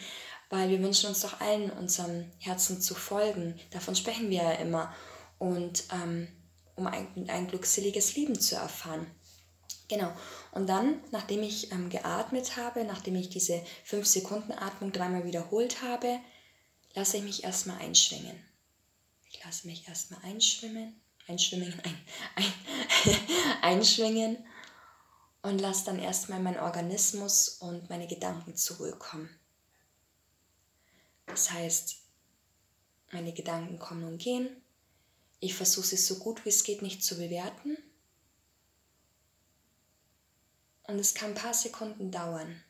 weil 0.51 0.71
wir 0.71 0.83
wünschen 0.83 1.09
uns 1.09 1.21
doch 1.21 1.41
allen 1.41 1.71
unserem 1.71 2.33
Herzen 2.39 2.81
zu 2.81 2.97
folgen. 2.97 3.61
Davon 3.71 3.95
sprechen 3.95 4.31
wir 4.31 4.43
ja 4.43 4.53
immer. 4.53 4.93
Und 5.39 5.85
ähm, 5.93 6.29
um 6.77 6.87
ein, 6.87 7.29
ein 7.29 7.49
glückseliges 7.49 8.17
Leben 8.17 8.39
zu 8.39 8.57
erfahren. 8.57 9.07
Genau. 9.89 10.13
Und 10.53 10.69
dann, 10.69 11.01
nachdem 11.11 11.43
ich 11.43 11.71
ähm, 11.73 11.91
geatmet 11.91 12.57
habe, 12.57 12.85
nachdem 12.85 13.17
ich 13.17 13.29
diese 13.29 13.63
5 13.85 14.07
Sekunden 14.07 14.53
Atmung 14.53 14.93
dreimal 14.93 15.25
wiederholt 15.25 15.83
habe, 15.83 16.21
lasse 16.95 17.19
ich 17.19 17.23
mich 17.23 17.45
erstmal 17.45 17.79
einschwingen. 17.79 18.43
Ich 19.31 19.45
lasse 19.45 19.67
mich 19.67 19.87
erstmal 19.87 20.21
einschwimmen, 20.23 21.01
einschwimmen, 21.29 21.73
ein, 21.85 21.99
ein, 22.37 22.53
einschwingen 23.63 24.45
und 25.43 25.61
lasse 25.61 25.85
dann 25.87 25.99
erstmal 25.99 26.41
meinen 26.41 26.61
Organismus 26.61 27.49
und 27.49 27.91
meine 27.91 28.07
Gedanken 28.07 28.57
zurückkommen. 28.57 29.29
Das 31.27 31.51
heißt, 31.51 31.97
meine 33.13 33.33
Gedanken 33.33 33.79
kommen 33.79 34.05
und 34.05 34.19
gehen 34.19 34.64
ich 35.45 35.55
versuche 35.55 35.95
es 35.95 36.07
so 36.07 36.19
gut 36.19 36.45
wie 36.45 36.49
es 36.49 36.65
geht 36.65 36.81
nicht 36.81 37.05
zu 37.05 37.17
bewerten. 37.17 37.77
Und 40.85 40.99
es 40.99 41.15
kann 41.15 41.31
ein 41.31 41.35
paar 41.35 41.53
Sekunden 41.53 42.11
dauern. 42.11 42.63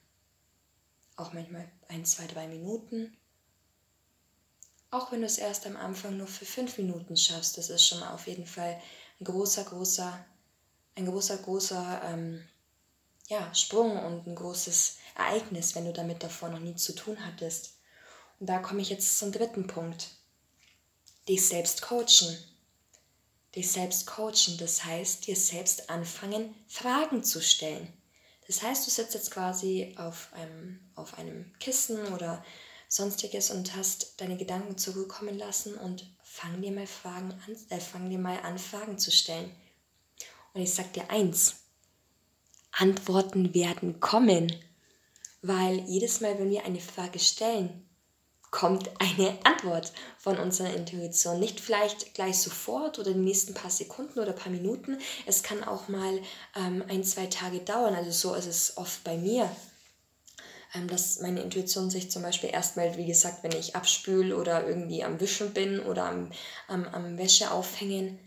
Auch 1.16 1.32
manchmal 1.32 1.70
ein, 1.88 2.04
zwei, 2.04 2.26
drei 2.26 2.48
Minuten. 2.48 3.16
Auch 4.90 5.12
wenn 5.12 5.20
du 5.20 5.26
es 5.26 5.38
erst 5.38 5.66
am 5.66 5.76
Anfang 5.76 6.16
nur 6.16 6.26
für 6.26 6.44
fünf 6.44 6.76
Minuten 6.78 7.16
schaffst, 7.16 7.58
das 7.58 7.70
ist 7.70 7.86
schon 7.86 8.02
auf 8.02 8.26
jeden 8.26 8.46
Fall 8.46 8.80
ein 9.20 9.24
großer, 9.24 9.64
großer, 9.64 10.24
ein 10.96 11.06
großer, 11.06 11.36
großer 11.38 12.02
ähm, 12.04 12.44
ja, 13.28 13.54
Sprung 13.54 13.96
und 14.04 14.26
ein 14.26 14.34
großes 14.34 14.98
Ereignis, 15.16 15.76
wenn 15.76 15.84
du 15.84 15.92
damit 15.92 16.24
davor 16.24 16.48
noch 16.48 16.60
nie 16.60 16.74
zu 16.74 16.92
tun 16.92 17.24
hattest. 17.24 17.78
Und 18.40 18.48
da 18.48 18.58
komme 18.58 18.82
ich 18.82 18.90
jetzt 18.90 19.18
zum 19.18 19.30
dritten 19.30 19.68
Punkt. 19.68 20.08
Dich 21.28 21.46
selbst 21.46 21.82
coachen 21.82 22.36
dich 23.54 23.70
selbst 23.70 24.06
coachen. 24.06 24.56
Das 24.58 24.84
heißt, 24.84 25.26
dir 25.26 25.36
selbst 25.36 25.90
anfangen, 25.90 26.54
Fragen 26.66 27.22
zu 27.22 27.40
stellen. 27.40 27.92
Das 28.46 28.62
heißt, 28.62 28.86
du 28.86 28.90
sitzt 28.90 29.14
jetzt 29.14 29.30
quasi 29.30 29.94
auf 29.96 30.28
einem, 30.32 30.80
auf 30.94 31.18
einem 31.18 31.52
Kissen 31.58 32.12
oder 32.12 32.44
sonstiges 32.88 33.50
und 33.50 33.74
hast 33.74 34.20
deine 34.20 34.36
Gedanken 34.36 34.76
zurückkommen 34.76 35.38
lassen 35.38 35.74
und 35.74 36.06
fang 36.22 36.60
dir 36.60 36.72
mal 36.72 36.86
Fragen 36.86 37.32
an, 37.32 37.56
äh, 37.70 37.80
fang 37.80 38.10
dir 38.10 38.18
mal 38.18 38.38
an, 38.40 38.58
Fragen 38.58 38.98
zu 38.98 39.10
stellen. 39.10 39.50
Und 40.52 40.60
ich 40.60 40.74
sag 40.74 40.92
dir 40.92 41.10
eins, 41.10 41.56
Antworten 42.70 43.54
werden 43.54 44.00
kommen. 44.00 44.52
Weil 45.42 45.80
jedes 45.80 46.20
Mal, 46.20 46.38
wenn 46.38 46.50
wir 46.50 46.64
eine 46.64 46.80
Frage 46.80 47.18
stellen, 47.18 47.86
kommt 48.54 48.88
eine 49.00 49.36
Antwort 49.42 49.92
von 50.16 50.38
unserer 50.38 50.72
Intuition. 50.72 51.40
Nicht 51.40 51.58
vielleicht 51.58 52.14
gleich 52.14 52.38
sofort 52.38 53.00
oder 53.00 53.12
den 53.12 53.24
nächsten 53.24 53.52
paar 53.52 53.70
Sekunden 53.70 54.20
oder 54.20 54.32
paar 54.32 54.52
Minuten. 54.52 54.96
Es 55.26 55.42
kann 55.42 55.64
auch 55.64 55.88
mal 55.88 56.20
ähm, 56.54 56.84
ein, 56.88 57.02
zwei 57.02 57.26
Tage 57.26 57.58
dauern. 57.58 57.96
Also 57.96 58.12
so 58.12 58.34
ist 58.36 58.46
es 58.46 58.76
oft 58.76 59.02
bei 59.02 59.16
mir, 59.16 59.50
ähm, 60.72 60.86
dass 60.86 61.18
meine 61.18 61.42
Intuition 61.42 61.90
sich 61.90 62.12
zum 62.12 62.22
Beispiel 62.22 62.50
erstmal, 62.50 62.96
wie 62.96 63.06
gesagt, 63.06 63.42
wenn 63.42 63.58
ich 63.58 63.74
abspüle 63.74 64.36
oder 64.36 64.64
irgendwie 64.64 65.02
am 65.02 65.18
Wischen 65.18 65.52
bin 65.52 65.80
oder 65.80 66.04
am, 66.04 66.30
am, 66.68 66.86
am 66.86 67.18
Wäsche 67.18 67.50
aufhängen, 67.50 68.20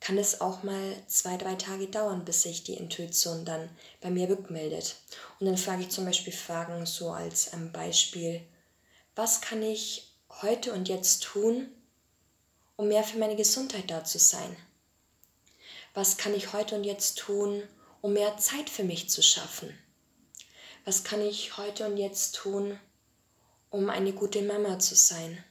kann 0.00 0.16
es 0.16 0.40
auch 0.40 0.62
mal 0.62 0.96
zwei, 1.08 1.36
drei 1.36 1.56
Tage 1.56 1.88
dauern, 1.88 2.24
bis 2.24 2.40
sich 2.40 2.64
die 2.64 2.78
Intuition 2.78 3.44
dann 3.44 3.68
bei 4.00 4.08
mir 4.10 4.30
rückmeldet. 4.30 4.96
Und 5.40 5.46
dann 5.46 5.58
frage 5.58 5.82
ich 5.82 5.90
zum 5.90 6.06
Beispiel 6.06 6.32
Fragen 6.32 6.86
so 6.86 7.10
als 7.10 7.52
ähm, 7.52 7.70
Beispiel, 7.70 8.40
was 9.16 9.40
kann 9.40 9.62
ich 9.62 10.10
heute 10.42 10.72
und 10.72 10.88
jetzt 10.88 11.22
tun, 11.22 11.68
um 12.76 12.88
mehr 12.88 13.04
für 13.04 13.18
meine 13.18 13.36
Gesundheit 13.36 13.90
da 13.90 14.04
zu 14.04 14.18
sein? 14.18 14.56
Was 15.94 16.16
kann 16.16 16.34
ich 16.34 16.52
heute 16.52 16.74
und 16.74 16.84
jetzt 16.84 17.18
tun, 17.18 17.62
um 18.00 18.12
mehr 18.12 18.36
Zeit 18.38 18.68
für 18.68 18.82
mich 18.82 19.08
zu 19.08 19.22
schaffen? 19.22 19.78
Was 20.84 21.04
kann 21.04 21.20
ich 21.20 21.56
heute 21.56 21.86
und 21.86 21.96
jetzt 21.96 22.34
tun, 22.34 22.78
um 23.70 23.88
eine 23.88 24.12
gute 24.12 24.42
Mama 24.42 24.78
zu 24.80 24.96
sein? 24.96 25.44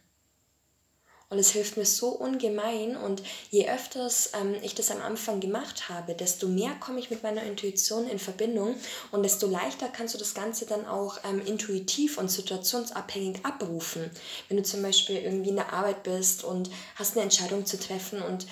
Und 1.33 1.39
es 1.39 1.49
hilft 1.49 1.77
mir 1.77 1.85
so 1.85 2.09
ungemein. 2.09 2.95
Und 2.95 3.23
je 3.49 3.67
öfters 3.67 4.29
ähm, 4.39 4.55
ich 4.61 4.75
das 4.75 4.91
am 4.91 5.01
Anfang 5.01 5.39
gemacht 5.39 5.89
habe, 5.89 6.13
desto 6.13 6.47
mehr 6.47 6.75
komme 6.79 6.99
ich 6.99 7.09
mit 7.09 7.23
meiner 7.23 7.41
Intuition 7.41 8.07
in 8.07 8.19
Verbindung 8.19 8.75
und 9.11 9.23
desto 9.23 9.47
leichter 9.47 9.87
kannst 9.87 10.13
du 10.13 10.19
das 10.19 10.35
Ganze 10.35 10.67
dann 10.67 10.85
auch 10.85 11.17
ähm, 11.27 11.41
intuitiv 11.43 12.19
und 12.19 12.29
situationsabhängig 12.29 13.43
abrufen. 13.43 14.11
Wenn 14.47 14.57
du 14.57 14.63
zum 14.63 14.83
Beispiel 14.83 15.17
irgendwie 15.17 15.49
in 15.49 15.55
der 15.55 15.73
Arbeit 15.73 16.03
bist 16.03 16.43
und 16.43 16.69
hast 16.97 17.13
eine 17.13 17.23
Entscheidung 17.23 17.65
zu 17.65 17.79
treffen 17.79 18.21
und 18.21 18.45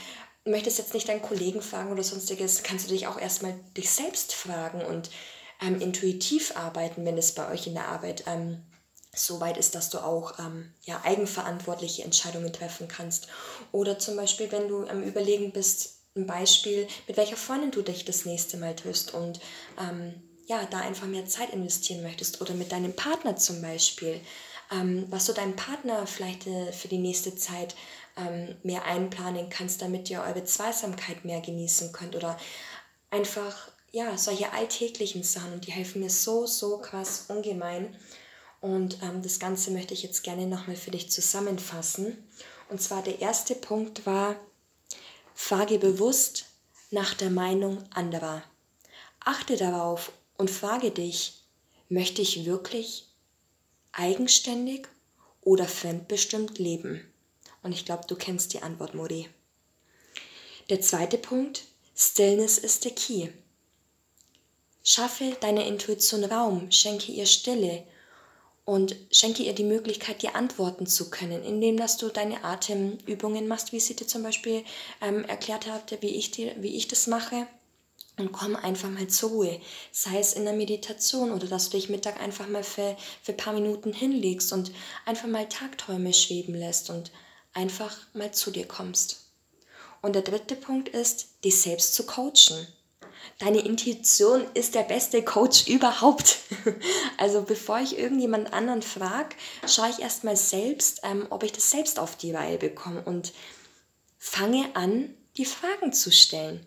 möchtest 0.43 0.79
jetzt 0.79 0.95
nicht 0.95 1.07
deinen 1.07 1.21
Kollegen 1.21 1.61
fragen 1.61 1.91
oder 1.91 2.03
sonstiges, 2.03 2.63
kannst 2.63 2.87
du 2.87 2.93
dich 2.93 3.05
auch 3.05 3.19
erstmal 3.19 3.53
dich 3.77 3.91
selbst 3.91 4.33
fragen 4.33 4.83
und 4.83 5.11
ähm, 5.61 5.79
intuitiv 5.79 6.55
arbeiten, 6.55 7.05
wenn 7.05 7.19
es 7.19 7.35
bei 7.35 7.47
euch 7.51 7.67
in 7.67 7.75
der 7.75 7.89
Arbeit 7.89 8.23
ähm, 8.25 8.63
so 9.13 9.41
weit 9.41 9.57
ist, 9.57 9.75
dass 9.75 9.89
du 9.89 9.99
auch 9.99 10.39
ähm, 10.39 10.73
ja, 10.83 11.01
eigenverantwortliche 11.03 12.03
Entscheidungen 12.03 12.53
treffen 12.53 12.87
kannst. 12.87 13.27
Oder 13.71 13.99
zum 13.99 14.15
Beispiel, 14.15 14.51
wenn 14.51 14.67
du 14.67 14.87
am 14.87 15.03
Überlegen 15.03 15.51
bist, 15.51 15.97
ein 16.15 16.27
Beispiel, 16.27 16.87
mit 17.07 17.17
welcher 17.17 17.37
Freundin 17.37 17.71
du 17.71 17.81
dich 17.81 18.05
das 18.05 18.25
nächste 18.25 18.57
Mal 18.57 18.75
triffst 18.75 19.13
und 19.13 19.39
ähm, 19.79 20.21
ja, 20.47 20.65
da 20.69 20.79
einfach 20.79 21.07
mehr 21.07 21.25
Zeit 21.25 21.51
investieren 21.51 22.03
möchtest. 22.03 22.41
Oder 22.41 22.53
mit 22.53 22.71
deinem 22.71 22.95
Partner 22.95 23.35
zum 23.35 23.61
Beispiel, 23.61 24.19
ähm, 24.71 25.05
was 25.09 25.25
du 25.25 25.33
deinem 25.33 25.55
Partner 25.55 26.07
vielleicht 26.07 26.47
äh, 26.47 26.71
für 26.71 26.87
die 26.87 26.97
nächste 26.97 27.35
Zeit 27.35 27.75
ähm, 28.17 28.55
mehr 28.63 28.85
einplanen 28.85 29.49
kannst, 29.49 29.81
damit 29.81 30.09
ihr 30.09 30.21
eure 30.21 30.43
Zweisamkeit 30.43 31.23
mehr 31.25 31.41
genießen 31.41 31.91
könnt. 31.91 32.15
Oder 32.15 32.37
einfach, 33.09 33.71
ja, 33.91 34.17
solche 34.17 34.51
alltäglichen 34.53 35.23
Sachen 35.23 35.53
und 35.53 35.67
die 35.67 35.71
helfen 35.71 36.01
mir 36.01 36.09
so, 36.09 36.45
so 36.45 36.77
krass 36.79 37.25
ungemein. 37.27 37.95
Und 38.61 39.01
ähm, 39.01 39.23
das 39.23 39.39
Ganze 39.39 39.71
möchte 39.71 39.93
ich 39.93 40.03
jetzt 40.03 40.23
gerne 40.23 40.45
nochmal 40.45 40.75
für 40.75 40.91
dich 40.91 41.11
zusammenfassen. 41.11 42.17
Und 42.69 42.81
zwar 42.81 43.01
der 43.01 43.19
erste 43.19 43.55
Punkt 43.55 44.05
war, 44.05 44.35
frage 45.33 45.79
bewusst 45.79 46.45
nach 46.91 47.15
der 47.15 47.31
Meinung 47.31 47.83
anderer. 47.91 48.43
Achte 49.19 49.57
darauf 49.57 50.11
und 50.37 50.49
frage 50.49 50.91
dich, 50.91 51.43
möchte 51.89 52.21
ich 52.21 52.45
wirklich 52.45 53.07
eigenständig 53.91 54.87
oder 55.41 55.67
fremdbestimmt 55.67 56.59
leben? 56.59 57.11
Und 57.63 57.73
ich 57.73 57.85
glaube, 57.85 58.05
du 58.07 58.15
kennst 58.15 58.53
die 58.53 58.61
Antwort, 58.61 58.93
Modi. 58.93 59.27
Der 60.69 60.81
zweite 60.81 61.17
Punkt, 61.17 61.63
Stillness 61.95 62.57
is 62.57 62.79
the 62.81 62.91
key. 62.91 63.29
Schaffe 64.83 65.35
deiner 65.41 65.65
Intuition 65.65 66.23
Raum, 66.23 66.71
schenke 66.71 67.11
ihr 67.11 67.25
Stille 67.25 67.83
und 68.65 68.95
schenke 69.11 69.43
ihr 69.43 69.53
die 69.53 69.63
Möglichkeit, 69.63 70.21
dir 70.21 70.35
antworten 70.35 70.85
zu 70.85 71.09
können, 71.09 71.43
indem 71.43 71.77
dass 71.77 71.97
du 71.97 72.09
deine 72.09 72.43
Atemübungen 72.43 73.47
machst, 73.47 73.71
wie 73.71 73.79
sie 73.79 73.95
dir 73.95 74.07
zum 74.07 74.23
Beispiel 74.23 74.63
ähm, 75.01 75.25
erklärt 75.25 75.67
habe, 75.67 76.01
wie 76.01 76.15
ich, 76.15 76.31
dir, 76.31 76.53
wie 76.59 76.75
ich 76.75 76.87
das 76.87 77.07
mache. 77.07 77.47
Und 78.17 78.33
komm 78.33 78.55
einfach 78.55 78.89
mal 78.89 79.07
zur 79.07 79.31
Ruhe. 79.31 79.61
Sei 79.91 80.19
es 80.19 80.33
in 80.33 80.43
der 80.43 80.53
Meditation 80.53 81.31
oder 81.31 81.47
dass 81.47 81.69
du 81.69 81.77
dich 81.77 81.89
Mittag 81.89 82.21
einfach 82.21 82.47
mal 82.47 82.63
für, 82.63 82.95
für 83.23 83.31
ein 83.31 83.37
paar 83.37 83.53
Minuten 83.53 83.93
hinlegst 83.93 84.53
und 84.53 84.71
einfach 85.05 85.27
mal 85.27 85.47
Tagträume 85.47 86.13
schweben 86.13 86.53
lässt 86.53 86.89
und 86.89 87.11
einfach 87.53 87.97
mal 88.13 88.31
zu 88.31 88.51
dir 88.51 88.67
kommst. 88.67 89.25
Und 90.01 90.13
der 90.13 90.23
dritte 90.23 90.55
Punkt 90.55 90.89
ist, 90.89 91.43
dich 91.43 91.61
selbst 91.61 91.95
zu 91.95 92.05
coachen. 92.05 92.67
Deine 93.39 93.59
Intuition 93.59 94.43
ist 94.53 94.75
der 94.75 94.83
beste 94.83 95.23
Coach 95.23 95.67
überhaupt. 95.67 96.37
Also 97.17 97.43
bevor 97.43 97.79
ich 97.79 97.99
irgendjemand 97.99 98.51
anderen 98.51 98.81
frage, 98.81 99.35
schaue 99.67 99.89
ich 99.89 99.99
erstmal 99.99 100.35
selbst, 100.35 101.01
ähm, 101.03 101.27
ob 101.29 101.43
ich 101.43 101.51
das 101.51 101.69
selbst 101.69 101.99
auf 101.99 102.15
die 102.15 102.31
Reihe 102.31 102.57
bekomme 102.57 103.03
und 103.03 103.33
fange 104.17 104.75
an, 104.75 105.15
die 105.37 105.45
Fragen 105.45 105.93
zu 105.93 106.11
stellen. 106.11 106.65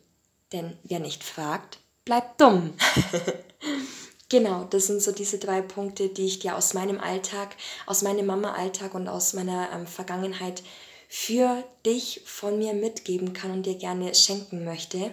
Denn 0.53 0.79
wer 0.85 1.01
nicht 1.01 1.25
fragt, 1.25 1.79
bleibt 2.05 2.41
dumm. 2.41 2.75
genau, 4.29 4.65
das 4.65 4.87
sind 4.87 5.03
so 5.03 5.11
diese 5.13 5.39
drei 5.39 5.61
Punkte, 5.61 6.09
die 6.09 6.27
ich 6.27 6.39
dir 6.39 6.57
aus 6.57 6.75
meinem 6.75 7.01
Alltag, 7.01 7.57
aus 7.87 8.03
meinem 8.03 8.27
Mama-Alltag 8.27 8.95
und 8.95 9.09
aus 9.09 9.33
meiner 9.33 9.71
ähm, 9.73 9.87
Vergangenheit 9.87 10.63
für 11.09 11.65
dich 11.87 12.23
von 12.25 12.59
mir 12.59 12.75
mitgeben 12.75 13.33
kann 13.33 13.51
und 13.51 13.67
dir 13.67 13.77
gerne 13.77 14.15
schenken 14.15 14.65
möchte. 14.65 15.13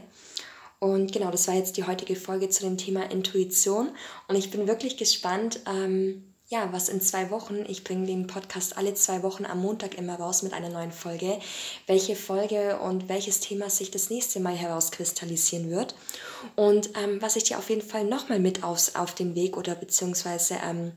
Und 0.84 1.12
genau, 1.12 1.30
das 1.30 1.48
war 1.48 1.54
jetzt 1.54 1.78
die 1.78 1.84
heutige 1.84 2.16
Folge 2.16 2.50
zu 2.50 2.64
dem 2.64 2.76
Thema 2.76 3.04
Intuition. 3.12 3.92
Und 4.28 4.36
ich 4.36 4.50
bin 4.50 4.68
wirklich 4.68 4.98
gespannt, 4.98 5.60
ähm, 5.68 6.34
ja, 6.48 6.74
was 6.74 6.90
in 6.90 7.02
zwei 7.02 7.30
Wochen, 7.30 7.64
ich 7.68 7.84
bringe 7.84 8.08
den 8.08 8.26
Podcast 8.26 8.78
alle 8.78 8.96
zwei 8.96 9.22
Wochen 9.22 9.46
am 9.46 9.62
Montag 9.62 9.96
immer 9.96 10.16
raus 10.16 10.42
mit 10.42 10.54
einer 10.54 10.70
neuen 10.70 10.92
Folge, 10.92 11.38
welche 11.86 12.16
Folge 12.16 12.80
und 12.80 13.10
welches 13.10 13.42
Thema 13.42 13.70
sich 13.70 13.92
das 13.92 14.10
nächste 14.10 14.40
Mal 14.40 14.56
herauskristallisieren 14.56 15.70
wird. 15.70 15.94
Und 16.56 16.90
ähm, 16.98 17.22
was 17.22 17.36
ich 17.36 17.44
dir 17.44 17.60
auf 17.60 17.70
jeden 17.70 17.88
Fall 17.88 18.04
nochmal 18.04 18.40
mit 18.40 18.64
aufs, 18.64 18.96
auf 18.96 19.14
den 19.14 19.36
Weg 19.36 19.58
oder 19.58 19.76
beziehungsweise 19.76 20.56
ähm, 20.68 20.94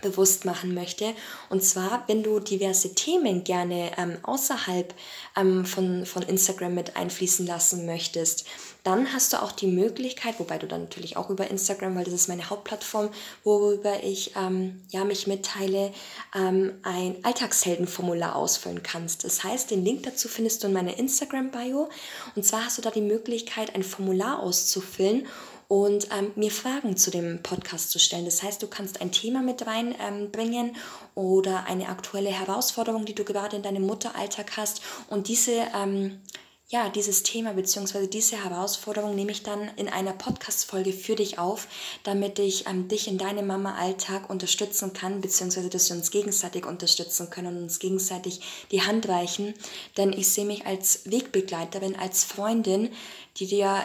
bewusst 0.00 0.44
machen 0.44 0.74
möchte. 0.74 1.14
Und 1.48 1.62
zwar, 1.62 2.04
wenn 2.06 2.22
du 2.22 2.40
diverse 2.40 2.94
Themen 2.94 3.44
gerne 3.44 3.92
ähm, 3.96 4.18
außerhalb 4.22 4.94
ähm, 5.36 5.64
von, 5.64 6.06
von 6.06 6.22
Instagram 6.22 6.74
mit 6.74 6.96
einfließen 6.96 7.46
lassen 7.46 7.86
möchtest, 7.86 8.46
dann 8.82 9.12
hast 9.12 9.32
du 9.32 9.42
auch 9.42 9.52
die 9.52 9.66
Möglichkeit, 9.66 10.38
wobei 10.38 10.58
du 10.58 10.66
dann 10.66 10.82
natürlich 10.82 11.16
auch 11.16 11.28
über 11.28 11.48
Instagram, 11.48 11.96
weil 11.96 12.04
das 12.04 12.14
ist 12.14 12.28
meine 12.28 12.48
Hauptplattform, 12.48 13.10
worüber 13.44 14.02
ich 14.02 14.34
ähm, 14.36 14.80
ja, 14.88 15.04
mich 15.04 15.26
mitteile, 15.26 15.92
ähm, 16.34 16.72
ein 16.82 17.16
Alltagsheldenformular 17.22 18.36
ausfüllen 18.36 18.82
kannst. 18.82 19.24
Das 19.24 19.44
heißt, 19.44 19.70
den 19.70 19.84
Link 19.84 20.04
dazu 20.04 20.28
findest 20.28 20.62
du 20.62 20.68
in 20.68 20.72
meiner 20.72 20.98
Instagram-Bio. 20.98 21.90
Und 22.36 22.44
zwar 22.44 22.64
hast 22.64 22.78
du 22.78 22.82
da 22.82 22.90
die 22.90 23.02
Möglichkeit, 23.02 23.74
ein 23.74 23.82
Formular 23.82 24.40
auszufüllen 24.40 25.26
und 25.70 26.08
ähm, 26.10 26.32
mir 26.34 26.50
Fragen 26.50 26.96
zu 26.96 27.12
dem 27.12 27.44
Podcast 27.44 27.92
zu 27.92 28.00
stellen. 28.00 28.24
Das 28.24 28.42
heißt, 28.42 28.60
du 28.60 28.66
kannst 28.66 29.00
ein 29.00 29.12
Thema 29.12 29.40
mit 29.40 29.64
reinbringen 29.64 30.70
ähm, 30.70 30.76
oder 31.14 31.66
eine 31.66 31.88
aktuelle 31.88 32.30
Herausforderung, 32.30 33.04
die 33.04 33.14
du 33.14 33.22
gerade 33.22 33.54
in 33.54 33.62
deinem 33.62 33.86
Mutteralltag 33.86 34.56
hast. 34.56 34.82
Und 35.10 35.28
diese, 35.28 35.68
ähm, 35.80 36.22
ja, 36.66 36.88
dieses 36.88 37.22
Thema 37.22 37.52
bzw. 37.52 38.08
diese 38.08 38.42
Herausforderung 38.42 39.14
nehme 39.14 39.30
ich 39.30 39.44
dann 39.44 39.70
in 39.76 39.88
einer 39.88 40.12
Podcast-Folge 40.12 40.92
für 40.92 41.14
dich 41.14 41.38
auf, 41.38 41.68
damit 42.02 42.40
ich 42.40 42.66
ähm, 42.66 42.88
dich 42.88 43.06
in 43.06 43.16
deinem 43.16 43.46
Mama-Alltag 43.46 44.28
unterstützen 44.28 44.92
kann, 44.92 45.20
beziehungsweise 45.20 45.70
dass 45.70 45.88
wir 45.88 45.96
uns 45.96 46.10
gegenseitig 46.10 46.66
unterstützen 46.66 47.30
können 47.30 47.56
und 47.56 47.62
uns 47.62 47.78
gegenseitig 47.78 48.40
die 48.72 48.82
Hand 48.82 49.08
reichen. 49.08 49.54
Denn 49.96 50.12
ich 50.12 50.30
sehe 50.30 50.46
mich 50.46 50.66
als 50.66 51.02
Wegbegleiterin, 51.04 51.94
als 51.94 52.24
Freundin, 52.24 52.90
die 53.36 53.46
dir 53.46 53.84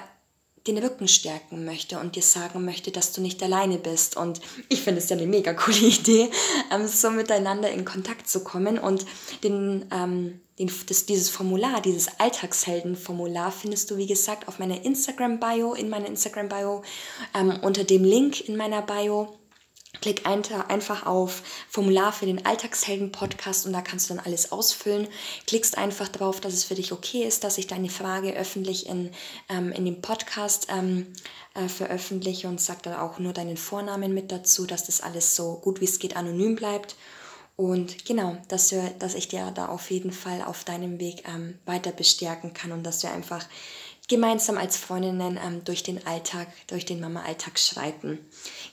den 0.67 0.77
Rücken 0.77 1.07
stärken 1.07 1.63
möchte 1.63 1.99
und 1.99 2.15
dir 2.15 2.23
sagen 2.23 2.65
möchte, 2.65 2.91
dass 2.91 3.11
du 3.11 3.21
nicht 3.21 3.41
alleine 3.43 3.77
bist. 3.77 4.17
Und 4.17 4.41
ich 4.69 4.81
finde 4.81 4.99
es 4.99 5.09
ja 5.09 5.17
eine 5.17 5.27
mega 5.27 5.53
coole 5.53 5.77
Idee, 5.77 6.29
ähm, 6.71 6.87
so 6.87 7.11
miteinander 7.11 7.71
in 7.71 7.85
Kontakt 7.85 8.27
zu 8.27 8.43
kommen. 8.43 8.79
Und 8.79 9.05
den, 9.43 9.85
ähm, 9.91 10.39
den, 10.57 10.71
das, 10.87 11.05
dieses 11.05 11.29
Formular, 11.29 11.81
dieses 11.81 12.19
Alltagshelden-Formular 12.19 13.51
findest 13.51 13.91
du, 13.91 13.97
wie 13.97 14.07
gesagt, 14.07 14.47
auf 14.47 14.57
meiner 14.57 14.83
Instagram-Bio, 14.83 15.73
in 15.73 15.89
meiner 15.89 16.07
Instagram-Bio, 16.07 16.83
ähm, 17.35 17.59
unter 17.61 17.83
dem 17.83 18.03
Link 18.03 18.47
in 18.47 18.55
meiner 18.55 18.81
Bio. 18.81 19.37
Klick 20.05 20.27
einfach 20.27 21.07
auf 21.07 21.41
Formular 21.67 22.13
für 22.13 22.27
den 22.27 22.45
Alltagshelden-Podcast 22.45 23.65
und 23.65 23.73
da 23.73 23.81
kannst 23.81 24.07
du 24.07 24.13
dann 24.13 24.23
alles 24.23 24.51
ausfüllen. 24.51 25.07
Klickst 25.47 25.79
einfach 25.79 26.09
darauf, 26.09 26.39
dass 26.39 26.53
es 26.53 26.63
für 26.63 26.75
dich 26.75 26.91
okay 26.91 27.23
ist, 27.23 27.43
dass 27.43 27.57
ich 27.57 27.65
deine 27.65 27.89
Frage 27.89 28.35
öffentlich 28.35 28.85
in, 28.85 29.09
ähm, 29.49 29.71
in 29.71 29.83
dem 29.83 30.03
Podcast 30.03 30.67
ähm, 30.69 31.07
äh, 31.55 31.67
veröffentliche 31.67 32.47
und 32.47 32.61
sag 32.61 32.83
dann 32.83 32.93
auch 32.93 33.17
nur 33.17 33.33
deinen 33.33 33.57
Vornamen 33.57 34.13
mit 34.13 34.31
dazu, 34.31 34.67
dass 34.67 34.85
das 34.85 35.01
alles 35.01 35.35
so 35.35 35.55
gut 35.55 35.81
wie 35.81 35.85
es 35.85 35.97
geht 35.97 36.15
anonym 36.15 36.55
bleibt. 36.55 36.95
Und 37.55 38.05
genau, 38.05 38.37
dass, 38.47 38.69
du, 38.69 38.93
dass 38.99 39.15
ich 39.15 39.27
dir 39.27 39.49
da 39.55 39.69
auf 39.69 39.89
jeden 39.89 40.11
Fall 40.11 40.43
auf 40.43 40.65
deinem 40.65 40.99
Weg 40.99 41.27
ähm, 41.27 41.57
weiter 41.65 41.91
bestärken 41.91 42.53
kann 42.53 42.71
und 42.71 42.83
dass 42.83 42.99
du 42.99 43.09
einfach 43.09 43.43
gemeinsam 44.07 44.57
als 44.57 44.77
Freundinnen 44.77 45.39
ähm, 45.43 45.63
durch 45.63 45.83
den 45.83 46.05
Alltag, 46.05 46.47
durch 46.67 46.85
den 46.85 46.99
Mama-Alltag 46.99 47.57
schreiten. 47.57 48.19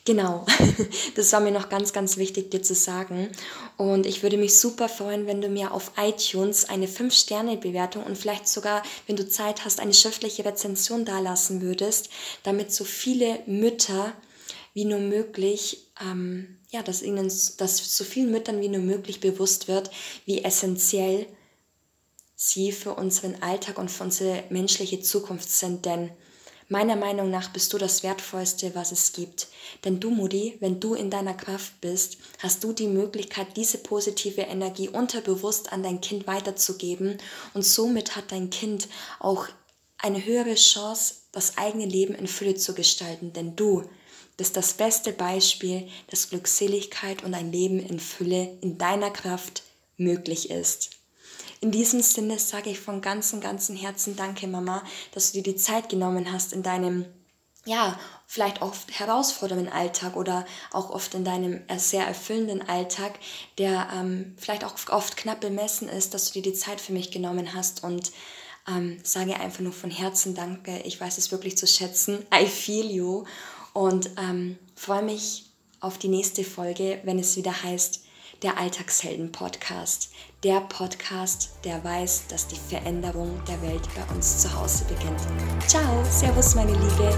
Genau, 0.04 0.44
das 1.14 1.32
war 1.32 1.38
mir 1.38 1.52
noch 1.52 1.68
ganz, 1.68 1.92
ganz 1.92 2.16
wichtig, 2.16 2.50
dir 2.50 2.62
zu 2.62 2.74
sagen. 2.74 3.30
Und 3.76 4.04
ich 4.04 4.24
würde 4.24 4.36
mich 4.36 4.58
super 4.58 4.88
freuen, 4.88 5.28
wenn 5.28 5.40
du 5.40 5.48
mir 5.48 5.72
auf 5.72 5.92
iTunes 5.96 6.68
eine 6.68 6.88
5-Sterne-Bewertung 6.88 8.02
und 8.02 8.18
vielleicht 8.18 8.48
sogar, 8.48 8.82
wenn 9.06 9.14
du 9.14 9.28
Zeit 9.28 9.64
hast, 9.64 9.78
eine 9.78 9.94
schriftliche 9.94 10.44
Rezension 10.44 11.04
dalassen 11.04 11.62
würdest, 11.62 12.08
damit 12.42 12.72
so 12.72 12.84
viele 12.84 13.40
Mütter 13.46 14.12
wie 14.74 14.86
nur 14.86 14.98
möglich, 14.98 15.92
ähm, 16.00 16.58
ja, 16.70 16.82
dass 16.82 17.02
ihnen, 17.02 17.28
dass 17.58 17.96
so 17.96 18.02
vielen 18.02 18.32
Müttern 18.32 18.60
wie 18.60 18.68
nur 18.68 18.80
möglich 18.80 19.20
bewusst 19.20 19.68
wird, 19.68 19.90
wie 20.24 20.42
essentiell 20.42 21.26
sie 22.34 22.72
für 22.72 22.94
unseren 22.94 23.40
Alltag 23.40 23.78
und 23.78 23.88
für 23.88 24.02
unsere 24.02 24.42
menschliche 24.50 25.00
Zukunft 25.00 25.48
sind. 25.50 25.84
Denn 25.84 26.10
Meiner 26.72 26.96
Meinung 26.96 27.28
nach 27.28 27.50
bist 27.50 27.70
du 27.74 27.76
das 27.76 28.02
Wertvollste, 28.02 28.74
was 28.74 28.92
es 28.92 29.12
gibt. 29.12 29.48
Denn 29.84 30.00
du, 30.00 30.08
Mutti, 30.08 30.56
wenn 30.60 30.80
du 30.80 30.94
in 30.94 31.10
deiner 31.10 31.34
Kraft 31.34 31.78
bist, 31.82 32.16
hast 32.38 32.64
du 32.64 32.72
die 32.72 32.86
Möglichkeit, 32.86 33.58
diese 33.58 33.76
positive 33.76 34.40
Energie 34.40 34.88
unterbewusst 34.88 35.70
an 35.70 35.82
dein 35.82 36.00
Kind 36.00 36.26
weiterzugeben. 36.26 37.18
Und 37.52 37.62
somit 37.62 38.16
hat 38.16 38.32
dein 38.32 38.48
Kind 38.48 38.88
auch 39.20 39.48
eine 39.98 40.24
höhere 40.24 40.54
Chance, 40.54 41.16
das 41.30 41.58
eigene 41.58 41.84
Leben 41.84 42.14
in 42.14 42.26
Fülle 42.26 42.54
zu 42.54 42.72
gestalten. 42.72 43.34
Denn 43.34 43.54
du 43.54 43.84
bist 44.38 44.56
das 44.56 44.72
beste 44.72 45.12
Beispiel, 45.12 45.90
dass 46.08 46.30
Glückseligkeit 46.30 47.22
und 47.22 47.34
ein 47.34 47.52
Leben 47.52 47.80
in 47.80 48.00
Fülle 48.00 48.56
in 48.62 48.78
deiner 48.78 49.10
Kraft 49.10 49.62
möglich 49.98 50.48
ist. 50.48 51.01
In 51.62 51.70
diesem 51.70 52.02
Sinne 52.02 52.40
sage 52.40 52.70
ich 52.70 52.80
von 52.80 53.00
ganzem, 53.00 53.40
ganzem 53.40 53.76
Herzen 53.76 54.16
Danke, 54.16 54.48
Mama, 54.48 54.82
dass 55.12 55.30
du 55.30 55.40
dir 55.40 55.52
die 55.52 55.56
Zeit 55.56 55.88
genommen 55.88 56.32
hast 56.32 56.52
in 56.52 56.64
deinem, 56.64 57.06
ja, 57.64 58.00
vielleicht 58.26 58.62
oft 58.62 58.98
herausfordernden 58.98 59.68
Alltag 59.68 60.16
oder 60.16 60.44
auch 60.72 60.90
oft 60.90 61.14
in 61.14 61.24
deinem 61.24 61.60
sehr 61.76 62.04
erfüllenden 62.04 62.68
Alltag, 62.68 63.16
der 63.58 63.88
ähm, 63.94 64.34
vielleicht 64.38 64.64
auch 64.64 64.74
oft 64.88 65.16
knapp 65.16 65.40
bemessen 65.40 65.88
ist, 65.88 66.14
dass 66.14 66.32
du 66.32 66.40
dir 66.40 66.50
die 66.50 66.58
Zeit 66.58 66.80
für 66.80 66.92
mich 66.92 67.12
genommen 67.12 67.54
hast 67.54 67.84
und 67.84 68.10
ähm, 68.66 68.98
sage 69.04 69.38
einfach 69.38 69.60
nur 69.60 69.72
von 69.72 69.92
Herzen 69.92 70.34
Danke. 70.34 70.80
Ich 70.80 71.00
weiß 71.00 71.16
es 71.16 71.30
wirklich 71.30 71.56
zu 71.56 71.68
schätzen. 71.68 72.26
I 72.34 72.46
feel 72.46 72.90
you 72.90 73.24
und 73.72 74.10
ähm, 74.18 74.58
freue 74.74 75.02
mich 75.02 75.44
auf 75.78 75.96
die 75.96 76.08
nächste 76.08 76.42
Folge, 76.42 77.00
wenn 77.04 77.20
es 77.20 77.36
wieder 77.36 77.62
heißt, 77.62 78.01
der 78.42 78.58
Alltagshelden-Podcast. 78.58 80.10
Der 80.42 80.60
Podcast, 80.62 81.50
der 81.64 81.82
weiß, 81.84 82.26
dass 82.28 82.48
die 82.48 82.56
Veränderung 82.56 83.40
der 83.46 83.60
Welt 83.62 83.82
bei 83.94 84.14
uns 84.14 84.42
zu 84.42 84.52
Hause 84.52 84.84
beginnt. 84.84 85.20
Ciao, 85.68 86.04
Servus 86.04 86.54
meine 86.54 86.72
Liebe. 86.72 87.16